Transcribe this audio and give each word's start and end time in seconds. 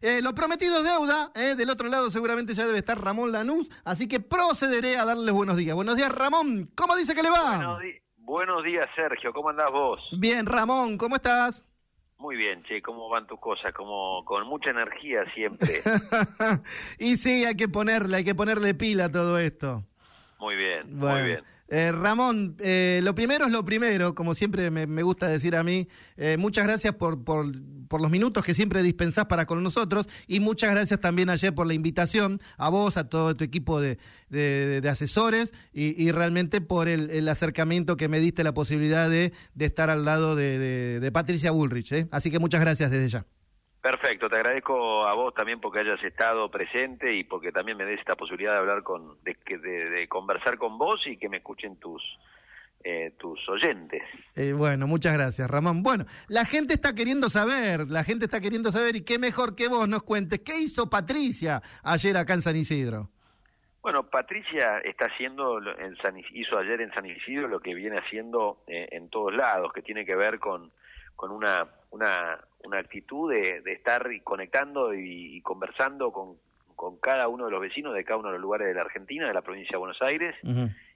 eh, 0.00 0.20
lo 0.22 0.34
prometido 0.34 0.78
es 0.78 0.84
deuda, 0.84 1.32
eh, 1.34 1.54
del 1.54 1.70
otro 1.70 1.88
lado 1.88 2.10
seguramente 2.10 2.54
ya 2.54 2.66
debe 2.66 2.78
estar 2.78 3.00
Ramón 3.00 3.32
Lanús, 3.32 3.70
así 3.84 4.08
que 4.08 4.20
procederé 4.20 4.96
a 4.96 5.04
darles 5.04 5.32
buenos 5.32 5.56
días. 5.56 5.74
Buenos 5.74 5.96
días, 5.96 6.12
Ramón, 6.12 6.70
¿cómo 6.74 6.96
dice 6.96 7.14
que 7.14 7.22
le 7.22 7.30
va? 7.30 7.78
Buenos, 8.18 8.64
días, 8.64 8.86
Sergio, 8.96 9.32
¿cómo 9.32 9.50
andás 9.50 9.70
vos? 9.70 10.08
Bien, 10.18 10.46
Ramón, 10.46 10.98
¿cómo 10.98 11.16
estás? 11.16 11.66
Muy 12.18 12.36
bien, 12.36 12.62
che, 12.64 12.82
¿cómo 12.82 13.08
van 13.08 13.26
tus 13.26 13.38
cosas? 13.38 13.72
Como 13.72 14.24
con 14.24 14.46
mucha 14.46 14.70
energía 14.70 15.24
siempre. 15.34 15.82
y 16.98 17.16
sí, 17.16 17.44
hay 17.44 17.54
que 17.54 17.68
ponerle, 17.68 18.18
hay 18.18 18.24
que 18.24 18.34
ponerle 18.34 18.74
pila 18.74 19.04
a 19.04 19.10
todo 19.10 19.38
esto. 19.38 19.84
Muy 20.38 20.56
bien, 20.56 20.98
Bueno, 20.98 21.18
muy 21.18 21.26
bien. 21.26 21.55
Eh, 21.68 21.92
Ramón, 21.92 22.56
eh, 22.60 23.00
lo 23.02 23.14
primero 23.14 23.46
es 23.46 23.52
lo 23.52 23.64
primero, 23.64 24.14
como 24.14 24.34
siempre 24.34 24.70
me, 24.70 25.02
gusta 25.02 25.26
decir 25.28 25.56
a 25.56 25.64
mí. 25.64 25.88
Eh, 26.16 26.36
muchas 26.38 26.64
gracias 26.66 26.94
por, 26.94 27.24
por, 27.24 27.46
los 28.00 28.10
minutos 28.10 28.44
que 28.44 28.54
siempre 28.54 28.82
dispensás 28.82 29.26
para 29.26 29.46
con 29.46 29.62
nosotros 29.62 30.08
y 30.26 30.40
muchas 30.40 30.70
gracias 30.70 31.00
también 31.00 31.30
ayer 31.30 31.54
por 31.54 31.66
la 31.66 31.74
invitación 31.74 32.40
a 32.56 32.68
vos, 32.68 32.96
a 32.96 33.08
todo 33.08 33.36
tu 33.36 33.44
equipo 33.44 33.80
de, 33.80 33.98
de- 34.28 34.86
asesores 34.88 35.52
y, 35.72 36.10
realmente 36.12 36.60
por 36.60 36.88
el, 36.88 37.10
el 37.10 37.28
acercamiento 37.28 37.96
que 37.96 38.08
me 38.08 38.20
diste 38.20 38.44
la 38.44 38.54
posibilidad 38.54 39.10
de, 39.10 39.32
de 39.54 39.64
estar 39.64 39.90
al 39.90 40.04
lado 40.04 40.36
de, 40.36 40.58
de- 40.58 41.00
de 41.00 41.12
Patricia 41.12 41.50
Bullrich. 41.50 41.92
¿eh? 41.92 42.08
Así 42.10 42.30
que 42.30 42.38
muchas 42.38 42.60
gracias 42.60 42.90
desde 42.90 43.08
ya. 43.08 43.26
Perfecto, 43.86 44.28
te 44.28 44.34
agradezco 44.34 45.06
a 45.06 45.14
vos 45.14 45.32
también 45.32 45.60
porque 45.60 45.78
hayas 45.78 46.02
estado 46.02 46.50
presente 46.50 47.14
y 47.14 47.22
porque 47.22 47.52
también 47.52 47.78
me 47.78 47.84
des 47.84 48.00
esta 48.00 48.16
posibilidad 48.16 48.54
de 48.54 48.58
hablar 48.58 48.82
con, 48.82 49.22
de, 49.22 49.36
de, 49.46 49.90
de 49.90 50.08
conversar 50.08 50.58
con 50.58 50.76
vos 50.76 51.06
y 51.06 51.16
que 51.16 51.28
me 51.28 51.36
escuchen 51.36 51.76
tus, 51.76 52.02
eh, 52.82 53.12
tus 53.16 53.48
oyentes. 53.48 54.02
Eh, 54.34 54.52
bueno, 54.52 54.88
muchas 54.88 55.14
gracias, 55.14 55.48
Ramón. 55.48 55.84
Bueno, 55.84 56.04
la 56.26 56.44
gente 56.44 56.74
está 56.74 56.96
queriendo 56.96 57.28
saber, 57.28 57.88
la 57.88 58.02
gente 58.02 58.24
está 58.24 58.40
queriendo 58.40 58.72
saber, 58.72 58.96
y 58.96 59.04
qué 59.04 59.20
mejor 59.20 59.54
que 59.54 59.68
vos 59.68 59.88
nos 59.88 60.02
cuentes, 60.02 60.40
¿qué 60.40 60.58
hizo 60.58 60.90
Patricia 60.90 61.62
ayer 61.84 62.16
acá 62.16 62.34
en 62.34 62.42
San 62.42 62.56
Isidro? 62.56 63.10
Bueno, 63.82 64.10
Patricia 64.10 64.80
está 64.80 65.06
haciendo, 65.06 65.58
en 65.58 65.96
San 65.98 66.18
hizo 66.32 66.58
ayer 66.58 66.80
en 66.80 66.92
San 66.92 67.06
Isidro 67.06 67.46
lo 67.46 67.60
que 67.60 67.72
viene 67.72 67.98
haciendo 67.98 68.64
eh, 68.66 68.88
en 68.90 69.10
todos 69.10 69.32
lados, 69.32 69.72
que 69.72 69.82
tiene 69.82 70.04
que 70.04 70.16
ver 70.16 70.40
con, 70.40 70.72
con 71.14 71.30
una, 71.30 71.68
una, 71.90 72.38
una 72.66 72.78
actitud 72.78 73.30
de, 73.30 73.60
de 73.62 73.72
estar 73.72 74.08
conectando 74.24 74.92
y, 74.92 75.36
y 75.36 75.40
conversando 75.40 76.12
con, 76.12 76.36
con 76.74 76.98
cada 76.98 77.28
uno 77.28 77.46
de 77.46 77.50
los 77.52 77.60
vecinos 77.60 77.94
de 77.94 78.04
cada 78.04 78.18
uno 78.18 78.28
de 78.28 78.34
los 78.34 78.42
lugares 78.42 78.68
de 78.68 78.74
la 78.74 78.82
Argentina, 78.82 79.26
de 79.26 79.34
la 79.34 79.42
provincia 79.42 79.72
de 79.72 79.78
Buenos 79.78 80.02
Aires, 80.02 80.34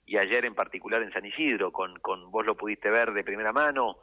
y 0.07 0.19
ayer 0.19 0.45
en 0.45 0.55
particular 0.57 1.03
en 1.03 1.13
San 1.13 1.25
Isidro, 1.25 1.71
con, 1.71 1.99
con 2.01 2.33
vos 2.33 2.45
lo 2.45 2.57
pudiste 2.57 2.91
ver 2.91 3.13
de 3.13 3.23
primera 3.23 3.53
mano, 3.53 3.99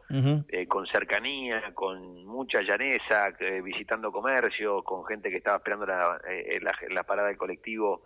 eh, 0.48 0.66
con 0.66 0.88
cercanía, 0.88 1.74
con 1.74 2.26
mucha 2.26 2.62
llaneza, 2.62 3.28
eh, 3.40 3.62
visitando 3.62 4.12
comercio, 4.12 4.84
con 4.84 5.06
gente 5.06 5.30
que 5.30 5.38
estaba 5.38 5.58
esperando 5.58 5.86
la, 5.86 6.20
eh, 6.30 6.60
la, 6.62 6.72
la 6.90 7.04
parada 7.04 7.28
del 7.28 7.38
colectivo, 7.38 8.04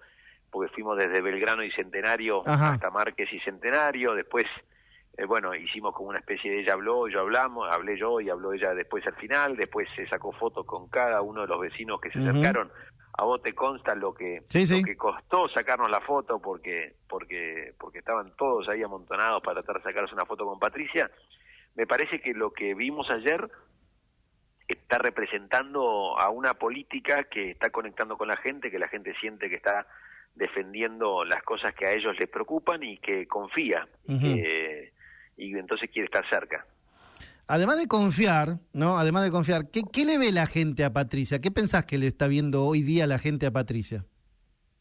porque 0.50 0.74
fuimos 0.74 0.98
desde 0.98 1.22
Belgrano 1.22 1.64
y 1.64 1.72
Centenario 1.72 2.42
Ajá. 2.46 2.74
hasta 2.74 2.90
Márquez 2.90 3.32
y 3.32 3.40
Centenario, 3.42 4.16
después, 4.16 4.46
eh, 5.18 5.26
bueno, 5.26 5.54
hicimos 5.54 5.94
como 5.94 6.10
una 6.10 6.20
especie 6.20 6.50
de 6.52 6.62
ella 6.62 6.74
habló, 6.74 7.08
yo 7.08 7.20
hablamos, 7.20 7.70
hablé 7.72 7.98
yo 7.98 8.20
y 8.22 8.30
habló 8.30 8.54
ella 8.54 8.74
después 8.74 9.06
al 9.08 9.16
final, 9.16 9.56
después 9.58 9.88
se 9.96 10.08
sacó 10.08 10.32
fotos 10.32 10.66
con 10.66 10.88
cada 10.90 11.22
uno 11.22 11.42
de 11.42 11.48
los 11.48 11.60
vecinos 11.60 12.00
que 12.00 12.12
se 12.12 12.20
acercaron. 12.20 12.72
A 13.18 13.26
vos 13.26 13.42
te 13.44 13.54
consta 13.54 13.94
lo 13.94 14.14
que, 14.14 14.42
Sí, 14.48 14.66
sí. 14.66 14.80
lo 14.80 14.86
que 14.86 14.96
costó 14.96 15.50
sacarnos 15.50 15.92
la 15.92 16.00
foto 16.00 16.40
porque, 16.42 16.96
porque, 17.10 17.74
porque 17.78 18.00
estaban 18.00 18.34
todos 18.38 18.70
ahí 18.70 18.82
amontonados 18.84 19.44
para 19.44 19.62
tratar 19.62 19.84
de 19.84 19.90
sacarse 19.92 20.14
una 20.16 20.26
foto 20.26 20.46
con 20.46 20.58
Patricia. 20.60 21.12
Me 21.76 21.86
parece 21.86 22.22
que 22.22 22.34
lo 22.34 22.52
que 22.54 22.74
vimos 22.74 23.10
ayer 23.12 23.50
está 24.68 24.98
representando 24.98 26.18
a 26.18 26.30
una 26.30 26.54
política 26.54 27.26
que 27.26 27.52
está 27.52 27.70
conectando 27.70 28.18
con 28.18 28.30
la 28.30 28.38
gente, 28.38 28.72
que 28.72 28.80
la 28.80 28.88
gente 28.88 29.14
siente 29.20 29.50
que 29.50 29.56
está 29.58 29.86
defendiendo 30.34 31.26
las 31.26 31.44
cosas 31.44 31.74
que 31.76 31.86
a 31.86 31.92
ellos 31.92 32.16
les 32.18 32.30
preocupan 32.30 32.82
y 32.84 32.98
que 33.00 33.28
confía 33.28 33.86
y, 34.08 34.16
Ujú. 34.16 34.24
que- 34.24 34.94
y 35.38 35.58
entonces 35.58 35.90
quiere 35.92 36.06
estar 36.06 36.28
cerca. 36.30 36.66
Además 37.48 37.78
de 37.78 37.88
confiar, 37.88 38.60
¿no? 38.72 38.98
Además 38.98 39.24
de 39.24 39.32
confiar, 39.32 39.70
¿qué, 39.70 39.82
¿qué 39.92 40.06
le 40.06 40.18
ve 40.18 40.32
la 40.32 40.46
gente 40.46 40.86
a 40.86 40.94
Patricia? 40.94 41.40
¿Qué 41.40 41.52
pensás 41.52 41.86
que 41.86 41.98
le 41.98 42.08
está 42.08 42.28
viendo 42.28 42.64
hoy 42.64 42.82
día 42.82 43.08
la 43.08 43.18
gente 43.18 43.46
a 43.46 43.52
Patricia? 43.52 44.06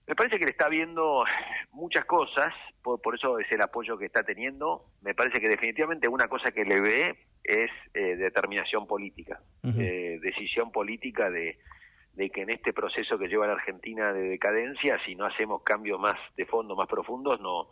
Me 0.07 0.15
parece 0.15 0.39
que 0.39 0.45
le 0.45 0.53
está 0.53 0.69
viendo 0.69 1.25
muchas 1.73 2.05
cosas, 2.05 2.53
por, 2.83 3.01
por 3.01 3.15
eso 3.15 3.39
es 3.39 3.51
el 3.51 3.61
apoyo 3.61 3.97
que 3.99 4.07
está 4.07 4.23
teniendo. 4.23 4.87
Me 5.03 5.15
parece 5.15 5.41
que 5.41 5.49
definitivamente 5.49 6.09
una 6.09 6.29
cosa 6.29 6.51
que 6.53 6.65
le 6.65 6.81
ve 6.81 7.19
es 7.45 7.71
eh, 7.95 8.17
determinación 8.17 8.87
política, 8.87 9.41
eh, 9.65 10.19
decisión 10.23 10.71
política 10.73 11.31
de, 11.31 11.59
de 12.15 12.31
que 12.31 12.43
en 12.43 12.51
este 12.51 12.73
proceso 12.73 13.19
que 13.19 13.29
lleva 13.29 13.47
la 13.47 13.55
Argentina 13.55 14.13
de 14.13 14.23
decadencia, 14.23 14.99
si 15.05 15.15
no 15.15 15.27
hacemos 15.27 15.63
cambios 15.63 15.99
más 15.99 16.19
de 16.37 16.47
fondo, 16.47 16.77
más 16.77 16.87
profundos, 16.87 17.41
no, 17.41 17.69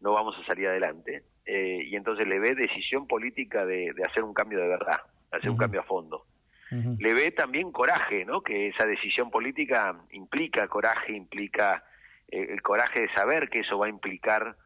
no 0.00 0.12
vamos 0.12 0.36
a 0.38 0.46
salir 0.46 0.68
adelante. 0.68 1.24
Eh, 1.46 1.82
y 1.84 1.96
entonces 1.96 2.26
le 2.26 2.38
ve 2.38 2.54
decisión 2.54 3.06
política 3.06 3.64
de, 3.64 3.92
de 3.92 4.02
hacer 4.02 4.22
un 4.22 4.34
cambio 4.34 4.60
de 4.60 4.68
verdad, 4.68 5.00
hacer 5.30 5.50
un 5.50 5.56
cambio 5.56 5.80
a 5.80 5.84
fondo 5.84 6.26
le 6.70 7.14
ve 7.14 7.32
también 7.32 7.72
coraje, 7.72 8.24
¿no? 8.24 8.42
Que 8.42 8.68
esa 8.68 8.86
decisión 8.86 9.30
política 9.30 9.96
implica 10.12 10.68
coraje, 10.68 11.12
implica 11.12 11.84
eh, 12.28 12.46
el 12.50 12.62
coraje 12.62 13.00
de 13.00 13.12
saber 13.12 13.48
que 13.48 13.60
eso 13.60 13.78
va 13.78 13.86
a 13.86 13.90
implicar 13.90 14.56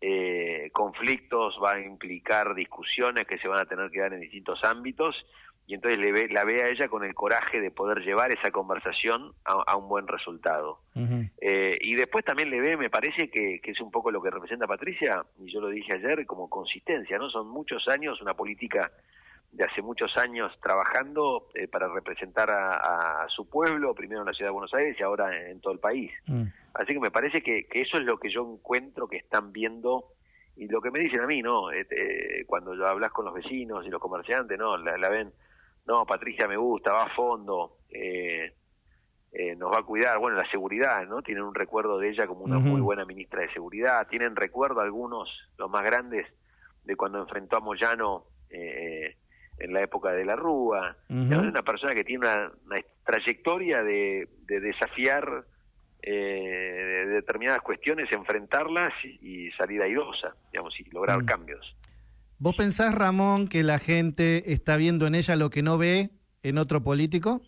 eh, 0.00 0.70
conflictos, 0.72 1.58
va 1.62 1.72
a 1.72 1.80
implicar 1.80 2.54
discusiones 2.54 3.24
que 3.24 3.38
se 3.38 3.48
van 3.48 3.60
a 3.60 3.66
tener 3.66 3.90
que 3.90 4.00
dar 4.00 4.12
en 4.12 4.20
distintos 4.20 4.62
ámbitos 4.62 5.16
y 5.68 5.74
entonces 5.74 6.00
le 6.00 6.10
ve, 6.12 6.28
la 6.30 6.44
ve 6.44 6.62
a 6.62 6.68
ella 6.68 6.88
con 6.88 7.04
el 7.04 7.14
coraje 7.14 7.60
de 7.60 7.70
poder 7.70 7.98
llevar 7.98 8.32
esa 8.32 8.50
conversación 8.50 9.34
a, 9.44 9.52
a 9.52 9.76
un 9.76 9.86
buen 9.86 10.08
resultado. 10.08 10.80
Eh, 11.40 11.76
y 11.82 11.94
después 11.94 12.24
también 12.24 12.48
le 12.48 12.58
ve, 12.60 12.76
me 12.78 12.88
parece 12.88 13.30
que, 13.30 13.60
que 13.60 13.70
es 13.72 13.80
un 13.80 13.90
poco 13.90 14.10
lo 14.10 14.22
que 14.22 14.30
representa 14.30 14.66
Patricia, 14.66 15.24
y 15.38 15.52
yo 15.52 15.60
lo 15.60 15.68
dije 15.68 15.94
ayer, 15.94 16.24
como 16.24 16.48
consistencia, 16.48 17.18
¿no? 17.18 17.28
Son 17.28 17.48
muchos 17.48 17.86
años, 17.86 18.20
una 18.22 18.32
política 18.32 18.90
de 19.52 19.64
hace 19.64 19.82
muchos 19.82 20.16
años 20.16 20.52
trabajando 20.62 21.48
eh, 21.54 21.68
para 21.68 21.88
representar 21.88 22.50
a, 22.50 23.22
a 23.22 23.28
su 23.28 23.48
pueblo, 23.48 23.94
primero 23.94 24.20
en 24.22 24.26
la 24.26 24.32
ciudad 24.32 24.48
de 24.48 24.54
Buenos 24.54 24.72
Aires 24.72 24.96
y 24.98 25.02
ahora 25.02 25.36
en, 25.36 25.52
en 25.52 25.60
todo 25.60 25.74
el 25.74 25.80
país. 25.80 26.10
Mm. 26.26 26.44
Así 26.74 26.94
que 26.94 27.00
me 27.00 27.10
parece 27.10 27.42
que, 27.42 27.66
que 27.66 27.82
eso 27.82 27.98
es 27.98 28.04
lo 28.04 28.18
que 28.18 28.30
yo 28.30 28.42
encuentro 28.42 29.06
que 29.06 29.18
están 29.18 29.52
viendo 29.52 30.04
y 30.56 30.66
lo 30.66 30.80
que 30.80 30.90
me 30.90 30.98
dicen 30.98 31.20
a 31.20 31.26
mí, 31.26 31.40
¿no? 31.40 31.70
Este, 31.70 32.44
cuando 32.46 32.74
yo 32.74 32.86
hablas 32.86 33.12
con 33.12 33.26
los 33.26 33.34
vecinos 33.34 33.86
y 33.86 33.90
los 33.90 34.00
comerciantes, 34.00 34.58
¿no? 34.58 34.76
La, 34.76 34.96
la 34.96 35.08
ven, 35.08 35.32
no, 35.88 36.04
Patricia 36.04 36.46
me 36.46 36.58
gusta, 36.58 36.92
va 36.92 37.04
a 37.04 37.14
fondo, 37.16 37.78
eh, 37.88 38.52
eh, 39.32 39.56
nos 39.56 39.72
va 39.72 39.78
a 39.78 39.82
cuidar, 39.82 40.18
bueno, 40.18 40.36
la 40.36 40.48
seguridad, 40.50 41.06
¿no? 41.06 41.22
Tienen 41.22 41.44
un 41.44 41.54
recuerdo 41.54 41.98
de 41.98 42.10
ella 42.10 42.26
como 42.26 42.42
una 42.42 42.58
muy 42.58 42.82
buena 42.82 43.06
ministra 43.06 43.40
de 43.40 43.52
seguridad, 43.52 44.06
tienen 44.06 44.36
recuerdo 44.36 44.82
algunos, 44.82 45.30
los 45.56 45.70
más 45.70 45.82
grandes, 45.84 46.26
de 46.84 46.94
cuando 46.94 47.20
enfrentó 47.20 47.56
a 47.56 47.60
Moyano 47.60 48.24
eh, 48.50 49.16
en 49.58 49.72
la 49.72 49.80
época 49.82 50.12
de 50.12 50.26
la 50.26 50.36
Rúa. 50.36 50.94
Es 51.08 51.38
una 51.38 51.62
persona 51.62 51.94
que 51.94 52.04
tiene 52.04 52.26
una, 52.26 52.52
una 52.66 52.76
trayectoria 53.04 53.82
de, 53.82 54.28
de 54.46 54.60
desafiar 54.60 55.44
eh, 56.02 56.12
de 56.12 57.06
determinadas 57.06 57.62
cuestiones, 57.62 58.12
enfrentarlas 58.12 58.92
y, 59.04 59.46
y 59.46 59.50
salir 59.52 59.82
airosa, 59.82 60.34
digamos, 60.52 60.78
y 60.78 60.84
lograr 60.90 61.24
cambios. 61.24 61.74
¿Vos 62.40 62.54
pensás, 62.54 62.94
Ramón, 62.94 63.48
que 63.48 63.64
la 63.64 63.80
gente 63.80 64.52
está 64.52 64.76
viendo 64.76 65.08
en 65.08 65.16
ella 65.16 65.34
lo 65.34 65.50
que 65.50 65.62
no 65.62 65.76
ve 65.76 66.10
en 66.44 66.58
otro 66.58 66.84
político? 66.84 67.40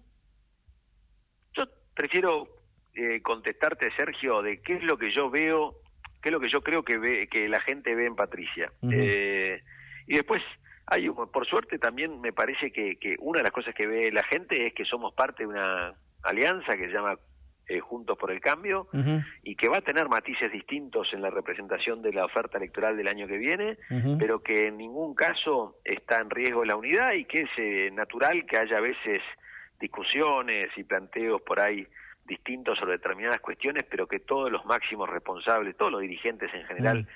Yo 1.53 1.65
prefiero 1.95 2.49
eh, 2.95 3.23
contestarte, 3.23 3.89
Sergio, 3.97 4.43
de 4.43 4.61
qué 4.61 4.75
es 4.75 4.83
lo 4.83 4.99
que 4.99 5.13
yo 5.13 5.31
veo, 5.31 5.77
qué 6.21 6.31
es 6.31 6.33
lo 6.33 6.41
que 6.41 6.51
yo 6.51 6.63
creo 6.63 6.83
que 6.83 6.99
ve, 6.99 7.29
que 7.29 7.49
la 7.49 7.61
gente 7.61 7.95
ve 7.95 8.07
en 8.07 8.17
Patricia. 8.17 8.73
Eh, 8.91 9.63
y 10.09 10.15
después, 10.17 10.43
hay, 10.87 11.09
por 11.09 11.47
suerte 11.47 11.79
también 11.79 12.21
me 12.21 12.33
parece 12.33 12.73
que, 12.73 12.99
que 12.99 13.15
una 13.21 13.39
de 13.39 13.45
las 13.45 13.53
cosas 13.53 13.75
que 13.75 13.87
ve 13.87 14.11
la 14.11 14.25
gente 14.25 14.67
es 14.67 14.75
que 14.75 14.85
somos 14.85 15.15
parte 15.15 15.45
de 15.45 15.51
una 15.51 15.95
alianza 16.25 16.77
que 16.77 16.87
se 16.87 16.93
llama 16.93 17.17
eh, 17.71 17.79
Juntos 17.79 18.19
por 18.19 18.33
el 18.33 18.41
Cambio 18.41 18.89
y 19.45 19.55
que 19.55 19.69
va 19.69 19.79
a 19.79 19.81
tener 19.81 20.09
matices 20.09 20.51
distintos 20.51 21.07
en 21.13 21.23
la 21.23 21.31
representación 21.31 22.03
de 22.03 22.13
la 22.13 22.25
oferta 22.25 22.59
electoral 22.59 22.97
del 22.97 23.07
año 23.07 23.29
que 23.29 23.39
viene, 23.39 23.79
pero 24.19 24.43
que 24.43 24.67
en 24.67 24.77
ningún 24.77 25.15
caso 25.15 25.77
está 25.85 26.19
en 26.19 26.31
riesgo 26.31 26.65
la 26.65 26.75
unidad 26.75 27.13
y 27.13 27.27
que 27.27 27.43
es 27.43 27.51
eh, 27.59 27.91
natural 27.93 28.45
que 28.45 28.59
haya 28.59 28.79
a 28.79 28.81
veces 28.81 29.21
discusiones 29.79 30.67
y 30.77 30.83
planteos 30.83 31.43
por 31.43 31.61
ahí 31.61 31.87
distintos 32.27 32.77
sobre 32.77 32.95
determinadas 32.95 33.39
cuestiones, 33.39 33.85
pero 33.89 34.09
que 34.09 34.19
todos 34.19 34.51
los 34.51 34.65
máximos 34.65 35.09
responsables, 35.09 35.77
todos 35.77 35.93
los 35.93 36.01
dirigentes 36.01 36.53
en 36.53 36.67
general, 36.67 37.07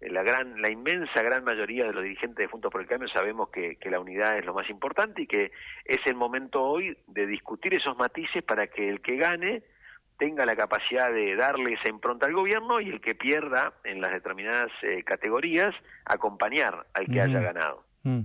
eh, 0.00 0.10
la 0.10 0.24
gran, 0.24 0.60
la 0.60 0.70
inmensa 0.70 1.22
gran 1.22 1.44
mayoría 1.44 1.84
de 1.84 1.92
los 1.92 2.02
dirigentes 2.02 2.44
de 2.44 2.50
Juntos 2.50 2.72
por 2.72 2.80
el 2.80 2.88
Cambio 2.88 3.08
sabemos 3.08 3.48
que, 3.50 3.76
que 3.76 3.90
la 3.90 4.00
unidad 4.00 4.38
es 4.38 4.44
lo 4.44 4.54
más 4.54 4.68
importante 4.70 5.22
y 5.22 5.28
que 5.28 5.52
es 5.84 6.00
el 6.06 6.16
momento 6.16 6.64
hoy 6.64 6.98
de 7.06 7.28
discutir 7.28 7.74
esos 7.74 7.96
matices 7.96 8.42
para 8.42 8.66
que 8.66 8.88
el 8.88 9.00
que 9.00 9.16
gane 9.16 9.62
tenga 10.20 10.46
la 10.46 10.54
capacidad 10.54 11.12
de 11.12 11.34
darle 11.34 11.72
esa 11.72 11.88
impronta 11.88 12.26
al 12.26 12.34
gobierno 12.34 12.80
y 12.80 12.90
el 12.90 13.00
que 13.00 13.16
pierda 13.16 13.72
en 13.82 14.00
las 14.00 14.12
determinadas 14.12 14.70
eh, 14.82 15.02
categorías 15.02 15.74
acompañar 16.04 16.86
al 16.94 17.06
que 17.06 17.20
haya 17.20 17.40
ganado. 17.40 17.84
Mm. 18.04 18.20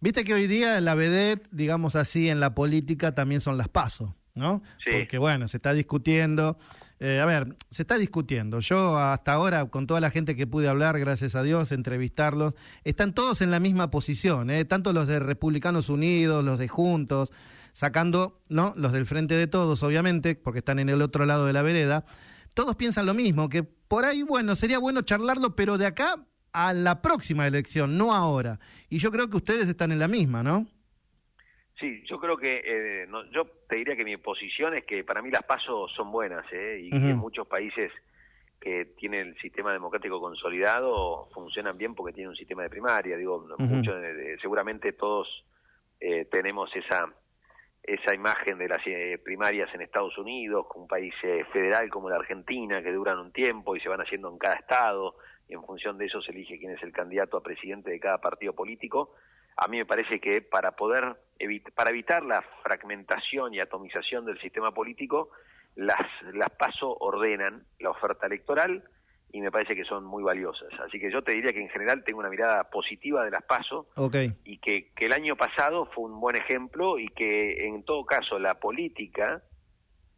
Viste 0.00 0.24
que 0.24 0.34
hoy 0.34 0.48
día 0.48 0.80
la 0.80 0.96
vedette, 0.96 1.46
digamos 1.52 1.94
así, 1.94 2.28
en 2.28 2.40
la 2.40 2.54
política 2.54 3.14
también 3.14 3.40
son 3.40 3.56
las 3.56 3.68
pasos. 3.68 4.10
¿no? 4.34 4.62
Porque 4.90 5.18
bueno, 5.18 5.48
se 5.48 5.58
está 5.58 5.72
discutiendo. 5.72 6.58
Eh, 6.98 7.20
a 7.20 7.26
ver, 7.26 7.56
se 7.70 7.82
está 7.82 7.98
discutiendo. 7.98 8.60
Yo 8.60 8.96
hasta 8.96 9.32
ahora, 9.32 9.66
con 9.66 9.86
toda 9.86 10.00
la 10.00 10.10
gente 10.10 10.36
que 10.36 10.46
pude 10.46 10.68
hablar, 10.68 10.98
gracias 10.98 11.34
a 11.34 11.42
Dios, 11.42 11.72
entrevistarlos, 11.72 12.54
están 12.84 13.12
todos 13.12 13.42
en 13.42 13.50
la 13.50 13.58
misma 13.58 13.90
posición, 13.90 14.50
¿eh? 14.50 14.64
tanto 14.64 14.92
los 14.92 15.08
de 15.08 15.18
Republicanos 15.18 15.88
Unidos, 15.88 16.44
los 16.44 16.60
de 16.60 16.68
Juntos, 16.68 17.32
sacando, 17.72 18.40
¿no? 18.48 18.74
Los 18.76 18.92
del 18.92 19.06
Frente 19.06 19.34
de 19.34 19.46
Todos, 19.46 19.82
obviamente, 19.82 20.34
porque 20.34 20.60
están 20.60 20.78
en 20.78 20.88
el 20.88 21.02
otro 21.02 21.26
lado 21.26 21.46
de 21.46 21.52
la 21.52 21.62
vereda. 21.62 22.04
Todos 22.54 22.76
piensan 22.76 23.06
lo 23.06 23.14
mismo, 23.14 23.48
que 23.48 23.62
por 23.62 24.04
ahí, 24.04 24.22
bueno, 24.22 24.54
sería 24.54 24.78
bueno 24.78 25.02
charlarlo, 25.02 25.56
pero 25.56 25.78
de 25.78 25.86
acá 25.86 26.16
a 26.52 26.72
la 26.74 27.00
próxima 27.00 27.46
elección, 27.46 27.96
no 27.96 28.14
ahora. 28.14 28.58
Y 28.90 28.98
yo 28.98 29.10
creo 29.10 29.28
que 29.28 29.36
ustedes 29.36 29.68
están 29.68 29.90
en 29.90 29.98
la 29.98 30.08
misma, 30.08 30.42
¿no? 30.42 30.66
Sí, 31.80 32.02
yo 32.06 32.20
creo 32.20 32.36
que 32.36 32.62
eh, 32.64 33.08
yo 33.32 33.46
te 33.68 33.76
diría 33.76 33.96
que 33.96 34.04
mi 34.04 34.16
posición 34.16 34.74
es 34.74 34.84
que 34.84 35.02
para 35.02 35.22
mí 35.22 35.30
las 35.30 35.42
pasos 35.42 35.90
son 35.96 36.12
buenas 36.12 36.44
¿eh? 36.52 36.80
y 36.80 36.94
en 36.94 37.16
muchos 37.16 37.48
países 37.48 37.90
que 38.60 38.84
tienen 38.96 39.28
el 39.28 39.38
sistema 39.38 39.72
democrático 39.72 40.20
consolidado 40.20 41.28
funcionan 41.34 41.76
bien 41.76 41.96
porque 41.96 42.12
tienen 42.12 42.30
un 42.30 42.36
sistema 42.36 42.62
de 42.62 42.70
primaria. 42.70 43.16
Digo, 43.16 43.48
seguramente 44.40 44.92
todos 44.92 45.26
eh, 45.98 46.26
tenemos 46.26 46.70
esa 46.76 47.12
esa 47.82 48.14
imagen 48.14 48.58
de 48.58 48.68
las 48.68 48.80
eh, 48.86 49.18
primarias 49.22 49.68
en 49.74 49.82
Estados 49.82 50.16
Unidos, 50.18 50.66
un 50.74 50.86
país 50.86 51.14
federal 51.52 51.90
como 51.90 52.08
la 52.10 52.16
Argentina 52.16 52.82
que 52.82 52.92
duran 52.92 53.18
un 53.18 53.32
tiempo 53.32 53.74
y 53.74 53.80
se 53.80 53.88
van 53.88 54.00
haciendo 54.00 54.28
en 54.30 54.38
cada 54.38 54.54
estado 54.54 55.16
y 55.48 55.54
en 55.54 55.64
función 55.64 55.98
de 55.98 56.06
eso 56.06 56.22
se 56.22 56.30
elige 56.30 56.58
quién 56.58 56.72
es 56.72 56.82
el 56.82 56.92
candidato 56.92 57.36
a 57.36 57.42
presidente 57.42 57.90
de 57.90 58.00
cada 58.00 58.18
partido 58.18 58.52
político. 58.52 59.14
A 59.56 59.68
mí 59.68 59.78
me 59.78 59.86
parece 59.86 60.20
que 60.20 60.42
para 60.42 60.72
poder 60.72 61.16
para 61.74 61.90
evitar 61.90 62.22
la 62.24 62.42
fragmentación 62.62 63.52
y 63.52 63.60
atomización 63.60 64.24
del 64.24 64.40
sistema 64.40 64.72
político, 64.72 65.30
las, 65.74 66.06
las 66.32 66.50
PASO 66.50 66.96
ordenan 67.00 67.64
la 67.80 67.90
oferta 67.90 68.26
electoral 68.26 68.84
y 69.32 69.40
me 69.40 69.50
parece 69.50 69.74
que 69.74 69.84
son 69.84 70.04
muy 70.04 70.22
valiosas. 70.22 70.68
Así 70.86 71.00
que 71.00 71.10
yo 71.10 71.22
te 71.22 71.32
diría 71.32 71.52
que 71.52 71.62
en 71.62 71.70
general 71.70 72.04
tengo 72.04 72.20
una 72.20 72.28
mirada 72.28 72.64
positiva 72.64 73.24
de 73.24 73.30
las 73.30 73.42
PASO 73.42 73.88
y 74.44 74.58
que, 74.58 74.92
que 74.94 75.06
el 75.06 75.12
año 75.12 75.36
pasado 75.36 75.86
fue 75.94 76.04
un 76.04 76.20
buen 76.20 76.36
ejemplo 76.36 76.98
y 76.98 77.08
que 77.08 77.66
en 77.66 77.82
todo 77.82 78.04
caso 78.04 78.38
la 78.38 78.60
política 78.60 79.42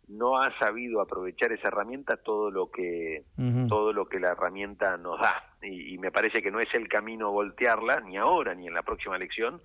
no 0.09 0.39
ha 0.39 0.57
sabido 0.59 1.01
aprovechar 1.01 1.53
esa 1.53 1.69
herramienta 1.69 2.17
todo 2.19 2.51
lo 2.51 2.71
que 2.71 3.25
todo 3.69 3.93
lo 3.93 4.07
que 4.07 4.21
la 4.21 4.33
herramienta 4.33 4.97
nos 4.97 5.21
da. 5.21 5.55
Y, 5.63 5.97
me 5.99 6.11
parece 6.11 6.43
que 6.43 6.51
no 6.51 6.61
es 6.61 6.69
el 6.75 6.89
camino 6.89 7.33
voltearla 7.33 8.01
ni 8.01 8.19
ahora 8.19 8.55
ni 8.55 8.67
en 8.67 8.75
la 8.75 8.83
próxima 8.83 9.17
elección 9.17 9.63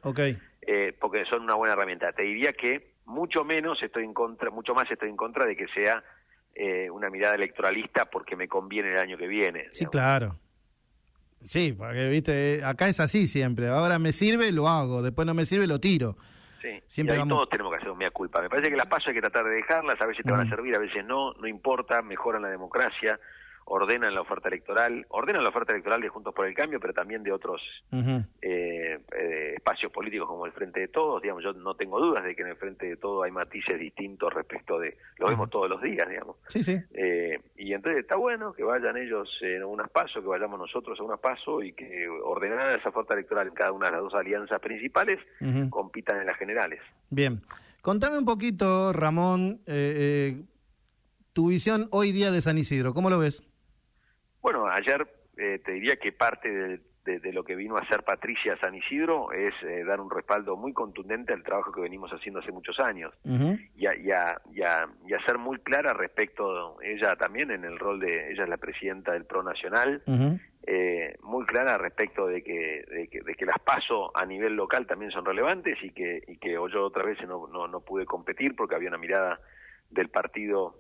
eh, 0.62 0.96
porque 1.00 1.26
son 1.26 1.44
una 1.44 1.56
buena 1.56 1.74
herramienta. 1.74 2.14
Te 2.14 2.24
diría 2.24 2.54
que 2.54 2.94
mucho 3.06 3.44
menos 3.44 3.82
estoy 3.84 4.06
en 4.06 4.14
contra 4.14 4.50
mucho 4.50 4.74
más 4.74 4.90
estoy 4.90 5.10
en 5.10 5.18
contra 5.18 5.46
de 5.46 5.58
que 5.58 5.68
sea 5.70 6.04
eh, 6.56 6.90
una 6.90 7.10
mirada 7.10 7.36
electoralista 7.36 8.06
porque 8.06 8.36
me 8.36 8.48
conviene 8.48 8.90
el 8.90 8.98
año 8.98 9.18
que 9.18 9.28
viene 9.28 9.68
sí 9.72 9.86
claro. 9.86 10.38
Sí 11.46 11.74
porque 11.78 12.10
viste 12.10 12.62
acá 12.64 12.88
es 12.88 13.00
así 13.00 13.28
siempre. 13.28 13.70
Ahora 13.70 13.98
me 13.98 14.12
sirve 14.12 14.52
lo 14.52 14.68
hago. 14.68 15.02
Después 15.02 15.26
no 15.26 15.34
me 15.34 15.46
sirve 15.46 15.68
lo 15.68 15.80
tiro. 15.80 16.18
Sí, 16.62 16.84
Siempre 16.88 17.16
y 17.16 17.20
ahí 17.22 17.28
todos 17.28 17.48
tenemos 17.50 17.72
que 17.72 17.78
hacer 17.78 17.90
un 17.90 17.98
mea 17.98 18.12
culpa. 18.12 18.42
Me 18.42 18.50
parece 18.50 18.70
que 18.70 18.76
las 18.76 18.88
pasos 18.88 19.08
hay 19.08 19.14
que 19.14 19.22
tratar 19.22 19.46
de 19.46 19.52
dejarlas, 19.52 20.00
a 20.02 20.06
veces 20.06 20.26
te 20.26 20.32
van 20.32 20.46
a 20.46 20.50
servir, 20.50 20.76
a 20.76 20.80
veces 20.80 21.06
no, 21.06 21.34
no 21.36 21.48
importa, 21.48 22.02
mejoran 22.02 22.42
la 22.42 22.50
democracia, 22.50 23.18
ordenan 23.70 24.16
la 24.16 24.22
oferta 24.22 24.48
electoral, 24.48 25.06
ordenan 25.10 25.44
la 25.44 25.50
oferta 25.50 25.72
electoral 25.74 26.02
de 26.02 26.10
Juntos 26.10 26.34
por 26.34 26.48
el 26.48 26.56
Cambio, 26.56 26.80
pero 26.80 26.92
también 26.94 27.22
de 27.24 27.32
otros 27.32 27.62
eh, 27.92 28.20
eh, 28.42 29.54
espacios 29.56 29.92
políticos 29.92 30.28
como 30.28 30.48
el 30.48 30.52
Frente 30.52 30.80
de 30.80 30.88
Todos, 30.88 31.22
digamos, 31.22 31.44
yo 31.44 31.54
no 31.54 31.76
tengo 31.76 32.00
dudas 32.00 32.24
de 32.24 32.36
que 32.36 32.42
en 32.42 32.50
el 32.50 32.56
Frente 32.56 32.88
de 32.88 32.98
Todos 32.98 33.26
hay 33.26 33.32
matices 33.32 33.80
distintos 33.80 34.34
respecto 34.34 34.80
de, 34.80 34.98
lo 35.18 35.28
vemos 35.28 35.50
todos 35.52 35.70
los 35.70 35.82
días, 35.82 36.10
digamos. 36.10 36.38
Sí, 36.48 36.64
sí. 36.64 36.80
Eh, 36.94 37.40
y 37.58 37.74
entonces 37.74 38.02
está 38.02 38.16
bueno 38.16 38.54
que 38.54 38.64
vayan 38.64 38.98
ellos 38.98 39.30
en 39.42 39.64
unas 39.64 39.90
pasos, 39.90 40.24
que 40.24 40.28
vayamos 40.28 40.60
nosotros 40.60 41.00
a 41.00 41.04
unas 41.04 41.20
pasos 41.20 41.64
y 41.64 41.74
que 41.74 42.08
ordenada 42.24 42.74
esa 42.74 42.90
oferta 42.90 43.14
electoral 43.14 43.48
en 43.48 43.54
cada 43.54 43.72
una 43.72 43.86
de 43.86 43.92
las 43.94 44.02
dos 44.02 44.16
alianzas 44.16 44.60
principales 44.60 45.20
compitan 45.70 46.20
en 46.20 46.26
las 46.26 46.38
generales. 46.38 46.82
Bien. 47.10 47.42
Contame 47.82 48.18
un 48.18 48.26
poquito, 48.26 48.92
Ramón, 48.94 49.62
tu 51.34 51.48
visión 51.50 51.88
hoy 51.92 52.12
día 52.12 52.32
de 52.32 52.42
San 52.42 52.58
Isidro, 52.58 52.94
¿cómo 52.94 53.10
lo 53.10 53.20
ves? 53.20 53.44
Bueno, 54.42 54.68
ayer 54.68 55.08
eh, 55.38 55.60
te 55.64 55.74
diría 55.74 55.96
que 55.98 56.12
parte 56.12 56.50
de, 56.50 56.80
lo 57.34 57.44
que 57.44 57.56
vino 57.56 57.76
a 57.76 57.82
hacer 57.82 58.04
Patricia 58.04 58.56
San 58.62 58.76
Isidro 58.76 59.32
es 59.32 59.54
eh, 59.64 59.84
dar 59.84 60.00
un 60.00 60.12
respaldo 60.12 60.56
muy 60.56 60.74
contundente 60.74 61.34
al 61.34 61.44
trabajo 61.44 61.72
que 61.72 61.82
venimos 61.82 62.12
haciendo 62.12 62.40
hace 62.40 62.52
muchos 62.52 62.80
años. 62.80 63.14
Y, 63.24 63.88
a, 63.88 63.96
y, 63.96 64.12
a, 64.12 64.88
y, 65.06 65.26
ser 65.26 65.40
muy 65.40 65.58
clara 65.60 65.94
respecto, 65.94 66.80
ella 66.82 67.16
también 67.16 67.50
en 67.50 67.66
el 67.66 67.80
rol 67.80 68.00
de, 68.00 68.32
ella 68.32 68.44
es 68.44 68.50
la 68.50 68.58
presidenta 68.58 69.14
del 69.14 69.26
PRO 69.26 69.42
Nacional, 69.42 70.04
eh, 70.68 71.18
muy 71.24 71.46
clara 71.46 71.80
respecto 71.80 72.28
de 72.28 72.44
que, 72.44 73.10
de 73.26 73.36
que, 73.36 73.46
las 73.46 73.58
paso 73.60 74.16
a 74.16 74.26
nivel 74.26 74.54
local 74.54 74.86
también 74.86 75.10
son 75.10 75.26
relevantes 75.26 75.78
y 75.82 75.90
que, 75.92 76.22
y 76.28 76.38
que 76.38 76.52
yo 76.52 76.86
otra 76.86 77.04
vez 77.04 77.18
no, 77.28 77.48
no, 77.48 77.68
no 77.68 77.80
pude 77.82 78.06
competir 78.06 78.56
porque 78.56 78.76
había 78.76 78.90
una 78.90 79.00
mirada 79.00 79.40
del 79.90 80.10
partido 80.10 80.76